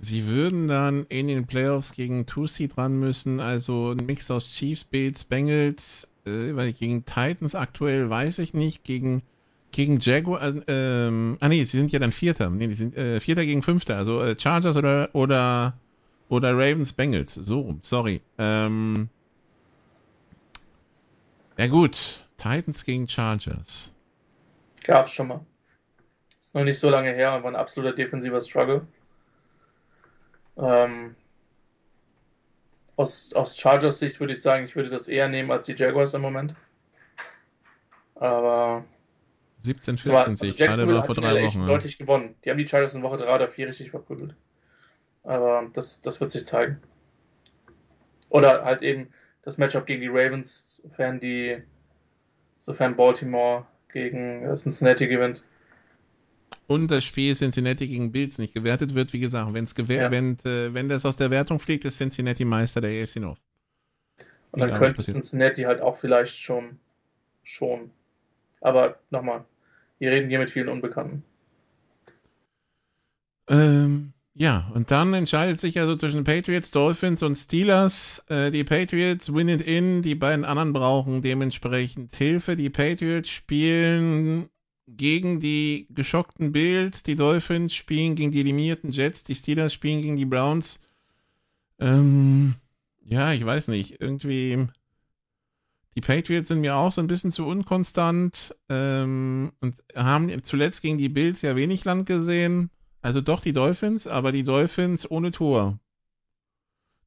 [0.00, 4.84] Sie würden dann in den Playoffs gegen Two-Seed ran müssen, also ein Mix aus Chiefs,
[4.84, 9.22] Bills, Bengals, äh, weil gegen Titans aktuell weiß ich nicht, gegen,
[9.72, 13.20] gegen Jaguar, äh, ähm, ah nee, sie sind ja dann Vierter, nee, die sind äh,
[13.20, 15.74] Vierter gegen Fünfter, also äh, Chargers oder, oder,
[16.28, 18.20] oder Ravens, Bengals, so rum, sorry.
[18.38, 19.08] Ähm,
[21.56, 23.94] ja gut, Titans gegen Chargers.
[24.82, 25.40] Gab's schon mal.
[26.40, 28.86] Ist noch nicht so lange her, war ein absoluter defensiver Struggle.
[30.56, 31.16] Ähm,
[32.96, 36.14] aus, aus Chargers Sicht würde ich sagen, ich würde das eher nehmen als die Jaguars
[36.14, 36.54] im Moment.
[38.14, 38.84] Aber
[39.62, 41.60] 17, 14 war, also Jacksonville war vor drei Wochen.
[41.60, 41.66] Ja.
[41.66, 42.36] deutlich gewonnen.
[42.44, 44.34] Die haben die Chargers in Woche 3 oder 4 richtig verprügelt.
[45.24, 46.80] Aber das, das wird sich zeigen.
[48.28, 49.08] Oder halt eben
[49.42, 51.62] das Matchup gegen die Ravens, sofern die,
[52.60, 55.44] sofern Baltimore gegen Cincinnati gewinnt
[56.66, 59.12] und das Spiel Cincinnati gegen Bills nicht gewertet wird.
[59.12, 60.10] Wie gesagt, wenn's gewer ja.
[60.10, 63.40] wenn, äh, wenn das aus der Wertung fliegt, ist Cincinnati Meister der AFC North.
[64.50, 66.78] Und dann könnte Cincinnati halt auch vielleicht schon,
[67.42, 67.90] schon.
[68.60, 69.44] Aber nochmal,
[69.98, 71.24] wir reden hier mit vielen Unbekannten.
[73.48, 78.24] Ähm, ja, und dann entscheidet sich also zwischen Patriots, Dolphins und Steelers.
[78.28, 82.56] Äh, die Patriots win it in, die beiden anderen brauchen dementsprechend Hilfe.
[82.56, 84.48] Die Patriots spielen
[84.86, 90.16] gegen die geschockten Bills, die Dolphins spielen gegen die eliminierten Jets, die Steelers spielen gegen
[90.16, 90.80] die Browns.
[91.78, 92.54] Ähm,
[93.04, 94.00] ja, ich weiß nicht.
[94.00, 94.66] Irgendwie.
[95.94, 100.98] Die Patriots sind mir auch so ein bisschen zu unkonstant ähm, und haben zuletzt gegen
[100.98, 102.70] die Bills ja wenig Land gesehen.
[103.00, 105.78] Also doch die Dolphins, aber die Dolphins ohne Tor.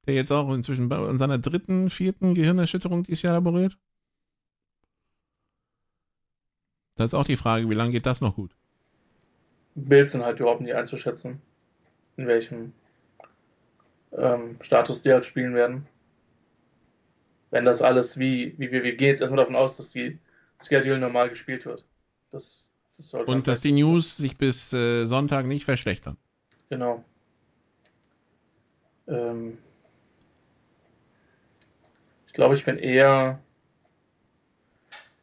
[0.06, 3.78] Der jetzt auch inzwischen in seiner dritten, vierten Gehirnerschütterung dieses Jahr laboriert.
[6.98, 8.52] Das ist auch die Frage, wie lange geht das noch gut?
[9.76, 11.42] Bills sind halt überhaupt nicht einzuschätzen,
[12.18, 12.74] in welchem
[14.12, 15.88] ähm, Status die halt spielen werden.
[17.52, 20.18] Wenn das alles wie, wie wir, wir gehen jetzt erstmal davon aus, dass die
[20.62, 21.86] Schedule normal gespielt wird.
[22.32, 26.18] Das, das Und dass die News sich bis äh, Sonntag nicht verschlechtern.
[26.70, 27.06] Genau.
[29.08, 29.60] Ähm,
[32.26, 33.40] ich glaube, ich bin eher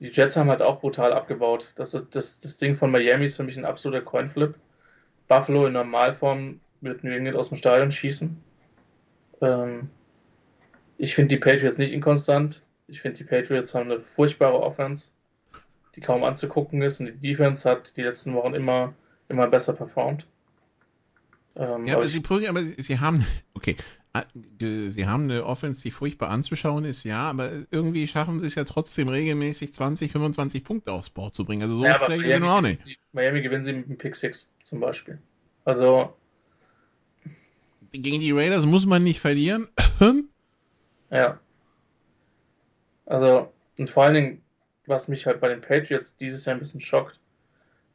[0.01, 1.73] die Jets haben halt auch brutal abgebaut.
[1.77, 4.57] Das, das, das Ding von Miami ist für mich ein absoluter Coinflip.
[5.29, 8.37] Buffalo in Normalform wird New England aus dem Stadion schießen.
[9.41, 9.89] Ähm,
[10.99, 12.65] ich finde die Patriots nicht inkonstant.
[12.87, 15.13] Ich finde, die Patriots haben eine furchtbare Offense,
[15.97, 17.01] die kaum anzugucken ist.
[17.01, 18.95] Und die Defense hat die letzten Wochen immer,
[19.29, 20.27] immer besser performt.
[21.57, 23.25] Ähm, ja, aber, aber sie, aber sie haben,
[23.55, 23.77] okay,
[24.61, 28.65] sie haben eine Offense, die furchtbar anzuschauen ist, ja, aber irgendwie schaffen sie es ja
[28.65, 31.63] trotzdem regelmäßig 20, 25 Punkte aufs Board zu bringen.
[31.63, 32.81] Also so ja, schlecht ist sie auch nicht.
[32.81, 35.19] Sie, Miami gewinnen sie mit einem Pick 6 zum Beispiel.
[35.65, 36.17] Also.
[37.91, 39.69] Gegen die Raiders muss man nicht verlieren.
[41.11, 41.41] ja.
[43.07, 44.43] Also, und vor allen Dingen,
[44.87, 47.19] was mich halt bei den Patriots dieses Jahr ein bisschen schockt,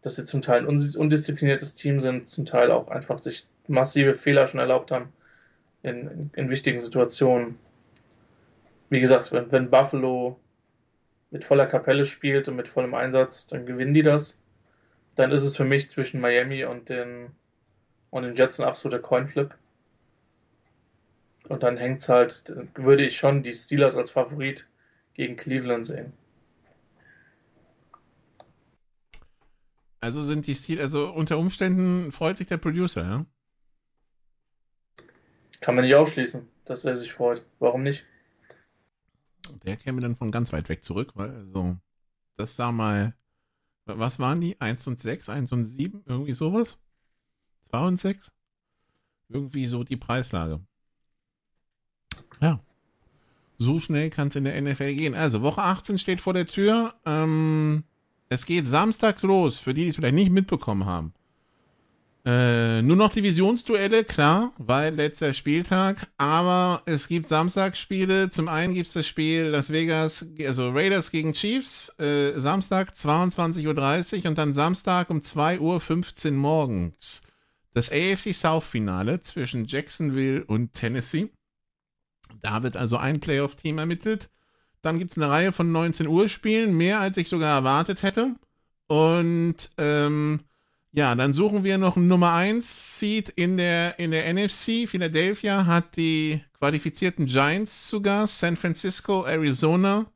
[0.02, 4.48] dass sie zum Teil ein undiszipliniertes Team sind, zum Teil auch einfach sich massive Fehler
[4.48, 5.14] schon erlaubt haben
[5.84, 7.58] in, in, wichtigen Situationen.
[8.90, 10.40] Wie gesagt, wenn, wenn Buffalo
[11.32, 14.42] mit voller Kapelle spielt und mit vollem Einsatz, dann gewinnen die das.
[15.16, 17.32] Dann ist es für mich zwischen Miami und den,
[18.10, 19.56] und den Jets ein absoluter Coinflip.
[21.48, 24.68] Und dann hängt es halt, würde ich schon die Steelers als Favorit
[25.14, 26.14] gegen Cleveland sehen.
[30.00, 33.26] Also sind die Steelers, also unter Umständen freut sich der Producer, ja?
[35.62, 37.44] Kann man nicht ausschließen, dass er sich freut.
[37.60, 38.06] Warum nicht?
[39.66, 41.78] Der käme dann von ganz weit weg zurück, weil also
[42.38, 43.14] das sah mal,
[43.86, 44.60] was waren die?
[44.62, 46.78] 1 und 6, 1 und 7, irgendwie sowas?
[47.70, 48.32] 2 und 6?
[49.30, 50.62] Irgendwie so die Preislage.
[52.42, 52.60] Ja.
[53.58, 55.16] So schnell kann es in der NFL gehen.
[55.16, 56.94] Also Woche 18 steht vor der Tür.
[57.06, 57.84] Ähm,
[58.30, 61.14] es geht samstags los, für die, die es vielleicht nicht mitbekommen haben.
[62.30, 68.30] Äh, nur noch Divisionsduelle, klar, weil letzter Spieltag, aber es gibt Samstagsspiele.
[68.30, 74.20] Zum einen gibt es das Spiel Las Vegas, also Raiders gegen Chiefs, äh, Samstag 22.30
[74.20, 77.24] Uhr und dann Samstag um 2.15 Uhr morgens.
[77.74, 81.32] Das AFC South Finale zwischen Jacksonville und Tennessee.
[82.44, 84.30] Da wird also ein Playoff-Team ermittelt.
[84.84, 88.36] Dann gibt es eine Reihe von 19 Uhr Spielen, mehr als ich sogar erwartet hätte.
[88.86, 90.42] Und ähm,
[90.92, 94.88] ja, dann suchen wir noch Nummer 1 Seed in der, in der NFC.
[94.88, 100.12] Philadelphia hat die qualifizierten Giants zu Gast, San Francisco, Arizona.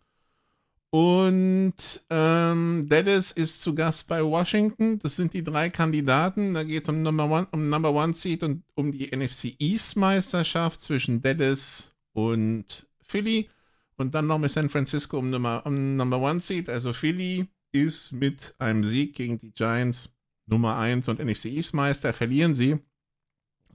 [0.89, 1.73] Und
[2.11, 4.99] ähm, Dallas ist zu Gast bei Washington.
[4.99, 6.53] Das sind die drei Kandidaten.
[6.53, 9.95] Da geht es um Number One, um Number One Seed und um die NFC East
[9.95, 13.49] Meisterschaft zwischen Dallas und Philly.
[13.97, 16.69] Und dann noch mit San Francisco um Number, um Number One Seed.
[16.69, 20.12] Also Philly ist mit einem Sieg gegen die Giants
[20.45, 22.79] Nummer 1 und NFC East Meister, verlieren sie.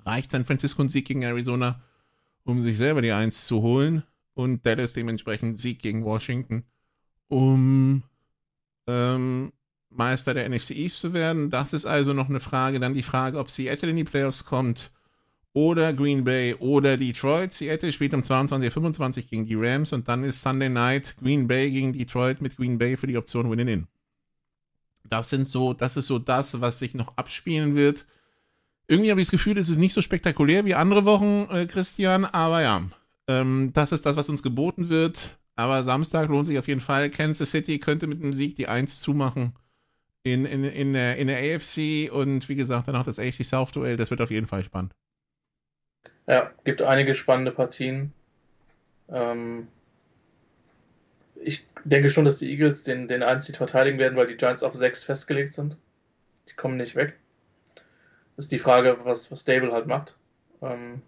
[0.04, 1.82] Reicht San Francisco ein Sieg gegen Arizona,
[2.44, 4.02] um sich selber die 1 zu holen.
[4.34, 6.64] Und Dallas dementsprechend Sieg gegen Washington,
[7.26, 8.04] um
[8.86, 9.52] ähm,
[9.90, 11.50] Meister der NFC East zu werden.
[11.50, 12.78] Das ist also noch eine Frage.
[12.78, 14.92] Dann die Frage, ob Seattle in die Playoffs kommt
[15.52, 17.52] oder Green Bay oder Detroit.
[17.52, 21.92] Seattle spielt um 22.25 gegen die Rams und dann ist Sunday Night Green Bay gegen
[21.92, 23.88] Detroit mit Green Bay für die Option Win-in.
[25.04, 28.06] Das sind so, das ist so das, was sich noch abspielen wird.
[28.86, 32.24] Irgendwie habe ich das Gefühl, es ist nicht so spektakulär wie andere Wochen, äh, Christian,
[32.24, 32.88] aber ja,
[33.26, 35.38] ähm, das ist das, was uns geboten wird.
[35.56, 37.10] Aber Samstag lohnt sich auf jeden Fall.
[37.10, 39.54] Kansas City könnte mit einem Sieg die 1 zumachen
[40.22, 43.96] in, in, in, der, in der AFC und wie gesagt, danach das AFC South Duell.
[43.96, 44.94] Das wird auf jeden Fall spannend.
[46.26, 48.12] Ja, gibt einige spannende Partien.
[49.08, 49.68] Ähm,
[51.40, 54.74] ich denke schon, dass die Eagles den, den Einzig verteidigen werden, weil die Giants auf
[54.74, 55.76] 6 festgelegt sind.
[56.48, 57.14] Die kommen nicht weg.
[58.36, 60.16] Das ist die Frage, was, was Dable halt macht.
[60.62, 61.02] Ähm,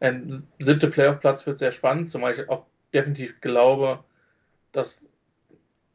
[0.00, 2.64] ein siebter Playoff-Platz wird sehr spannend, zumal ich auch
[2.94, 4.02] definitiv glaube,
[4.72, 5.08] dass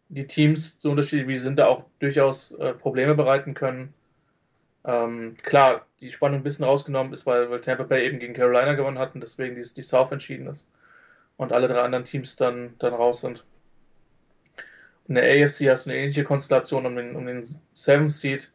[0.10, 3.94] die Teams, so unterschiedlich wie sie sind, da auch durchaus äh, Probleme bereiten können.
[4.84, 8.74] Ähm, klar, die Spannung ein bisschen rausgenommen ist, weil, weil Tampa Bay eben gegen Carolina
[8.74, 10.70] gewonnen hat und deswegen die, die South entschieden ist
[11.38, 13.44] und alle drei anderen Teams dann, dann raus sind.
[15.08, 18.52] In der AFC hast du eine ähnliche Konstellation um den, um den Seventh Seed.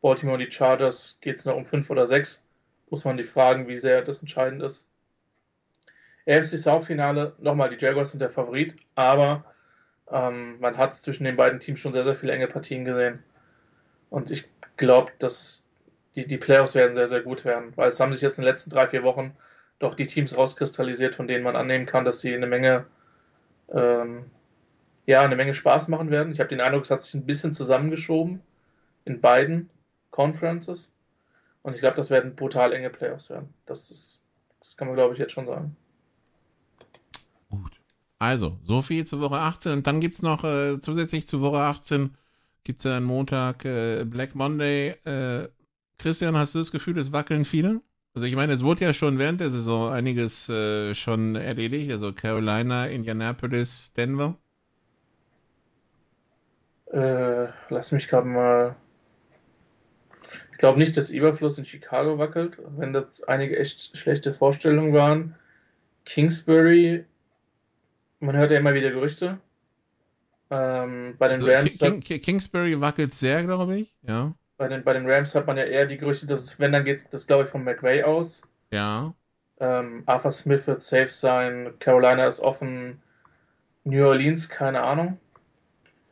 [0.00, 2.46] Baltimore und die Chargers geht es noch um 5 oder 6.
[2.90, 4.88] Muss man die fragen, wie sehr das entscheidend ist.
[6.26, 9.44] AFC South Finale, nochmal, die Jaguars sind der Favorit, aber
[10.10, 13.22] ähm, man hat zwischen den beiden Teams schon sehr, sehr viele enge Partien gesehen.
[14.10, 14.44] Und ich
[14.76, 15.70] glaube, dass
[16.16, 18.50] die, die Playoffs werden sehr, sehr gut werden, weil es haben sich jetzt in den
[18.50, 19.34] letzten drei, vier Wochen
[19.78, 22.86] doch die Teams rauskristallisiert, von denen man annehmen kann, dass sie eine Menge,
[23.70, 24.24] ähm,
[25.06, 26.32] ja, eine Menge Spaß machen werden.
[26.32, 28.40] Ich habe den Eindruck, es hat sich ein bisschen zusammengeschoben
[29.04, 29.70] in beiden
[30.10, 30.96] Conferences.
[31.62, 33.52] Und ich glaube, das werden brutal enge Playoffs werden.
[33.66, 34.28] Das ist,
[34.60, 35.76] das kann man, glaube ich, jetzt schon sagen.
[37.50, 37.72] Gut.
[38.18, 39.72] Also, so viel zur Woche 18.
[39.72, 42.16] Und dann gibt es noch äh, zusätzlich zu Woche 18
[42.68, 44.90] gibt es ja dann Montag äh, Black Monday.
[45.04, 45.48] Äh,
[45.96, 47.80] Christian, hast du das Gefühl, es wackeln viele?
[48.14, 52.12] Also ich meine, es wurde ja schon während der Saison einiges äh, schon erledigt, also
[52.12, 54.36] Carolina, Indianapolis, Denver.
[56.92, 58.76] Äh, lass mich gerade mal.
[60.52, 65.36] Ich glaube nicht, dass Überfluss in Chicago wackelt, wenn das einige echt schlechte Vorstellungen waren.
[66.04, 67.04] Kingsbury,
[68.20, 69.38] man hört ja immer wieder Gerüchte.
[70.50, 71.78] Ähm, bei den also Rams.
[71.78, 74.34] King, King, Kingsbury wackelt sehr, glaube ich, ja.
[74.58, 76.84] Bei den, bei den Rams hat man ja eher die Gerüchte, dass es, wenn, dann
[76.84, 78.42] geht das, glaube ich, von McVay aus.
[78.70, 79.14] Ja.
[79.60, 83.00] Ähm, Arthur Smith wird safe sein, Carolina ist offen,
[83.84, 85.18] New Orleans, keine Ahnung.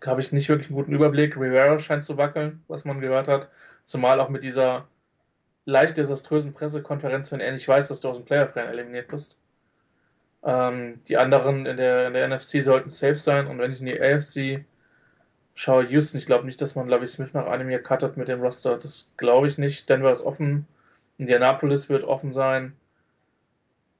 [0.04, 1.36] Habe ich nicht wirklich einen guten Überblick.
[1.36, 3.50] Rivera scheint zu wackeln, was man gehört hat.
[3.82, 4.86] Zumal auch mit dieser
[5.64, 9.40] leicht desaströsen Pressekonferenz, wenn er nicht weiß, dass du aus dem Playoff-Rennen eliminiert bist.
[10.44, 13.86] Ähm, die anderen in der, in der NFC sollten safe sein und wenn ich in
[13.86, 14.64] die AFC
[15.56, 18.40] schaue Houston, ich glaube nicht, dass man Lavi Smith nach einem Jahr cuttet mit dem
[18.40, 18.78] Roster.
[18.78, 19.88] Das glaube ich nicht.
[19.88, 20.68] Denver ist offen.
[21.18, 22.76] Indianapolis wird offen sein.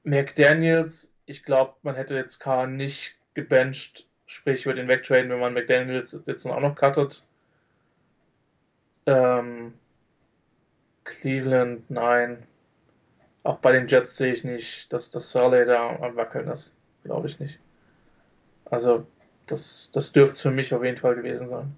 [0.03, 5.53] McDaniels, ich glaube, man hätte jetzt K nicht gebencht, sprich, würde den wegtraden, wenn man
[5.53, 7.25] McDaniels jetzt auch noch cuttet.
[9.05, 9.73] Ähm,
[11.05, 12.43] Cleveland, nein.
[13.43, 16.79] auch bei den Jets sehe ich nicht, dass das Surley da am Wackeln ist.
[17.03, 17.59] Glaube ich nicht.
[18.65, 19.07] Also,
[19.47, 21.75] das, das dürfte es für mich auf jeden Fall gewesen sein.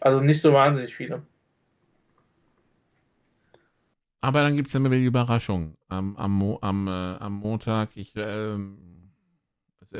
[0.00, 1.22] Also nicht so wahnsinnig viele.
[4.20, 7.96] Aber dann gibt es ja immer wieder die Überraschung am, am, am, äh, am Montag.
[7.96, 8.56] Ich, äh,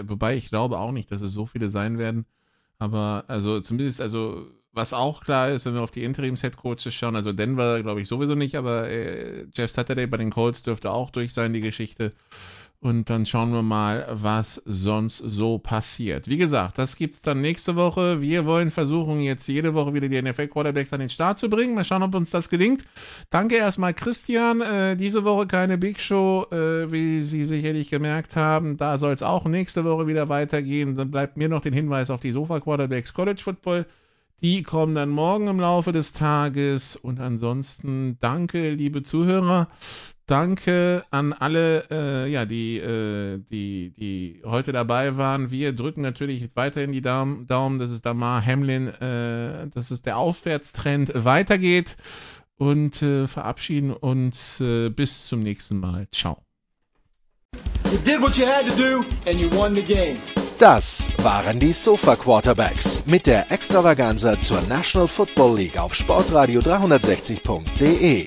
[0.03, 2.27] wobei ich glaube auch nicht, dass es so viele sein werden.
[2.79, 7.33] Aber also zumindest, also was auch klar ist, wenn wir auf die Interims-Headcoaches schauen, also
[7.33, 11.35] Denver glaube ich sowieso nicht, aber äh, Jeff Saturday bei den Colts dürfte auch durch
[11.35, 12.13] sein, die Geschichte.
[12.83, 16.27] Und dann schauen wir mal, was sonst so passiert.
[16.27, 18.21] Wie gesagt, das gibt's dann nächste Woche.
[18.21, 21.77] Wir wollen versuchen, jetzt jede Woche wieder die NFL-Quarterbacks an den Start zu bringen.
[21.77, 22.83] Mal schauen, ob uns das gelingt.
[23.31, 24.63] Danke erstmal, Christian.
[24.63, 28.77] Äh, diese Woche keine Big Show, äh, wie Sie sicherlich gemerkt haben.
[28.79, 30.97] Da soll es auch nächste Woche wieder weitergehen.
[30.97, 33.87] Dann bleibt mir noch den Hinweis auf die Sofa-Quarterbacks College Football.
[34.43, 36.97] Die kommen dann morgen im Laufe des Tages.
[36.97, 39.69] Und ansonsten danke, liebe Zuhörer.
[40.27, 45.51] Danke an alle, äh, ja, die, äh, die, die heute dabei waren.
[45.51, 50.19] Wir drücken natürlich weiterhin die Daumen, Daumen dass es Damar Hamlin, äh, dass es der
[50.19, 51.97] Aufwärtstrend weitergeht
[52.57, 56.07] und äh, verabschieden uns äh, bis zum nächsten Mal.
[56.13, 56.43] Ciao.
[57.91, 60.17] You did what you had to do and you won the game.
[60.59, 68.27] Das waren die Sofa Quarterbacks mit der Extravaganza zur National Football League auf Sportradio 360.de.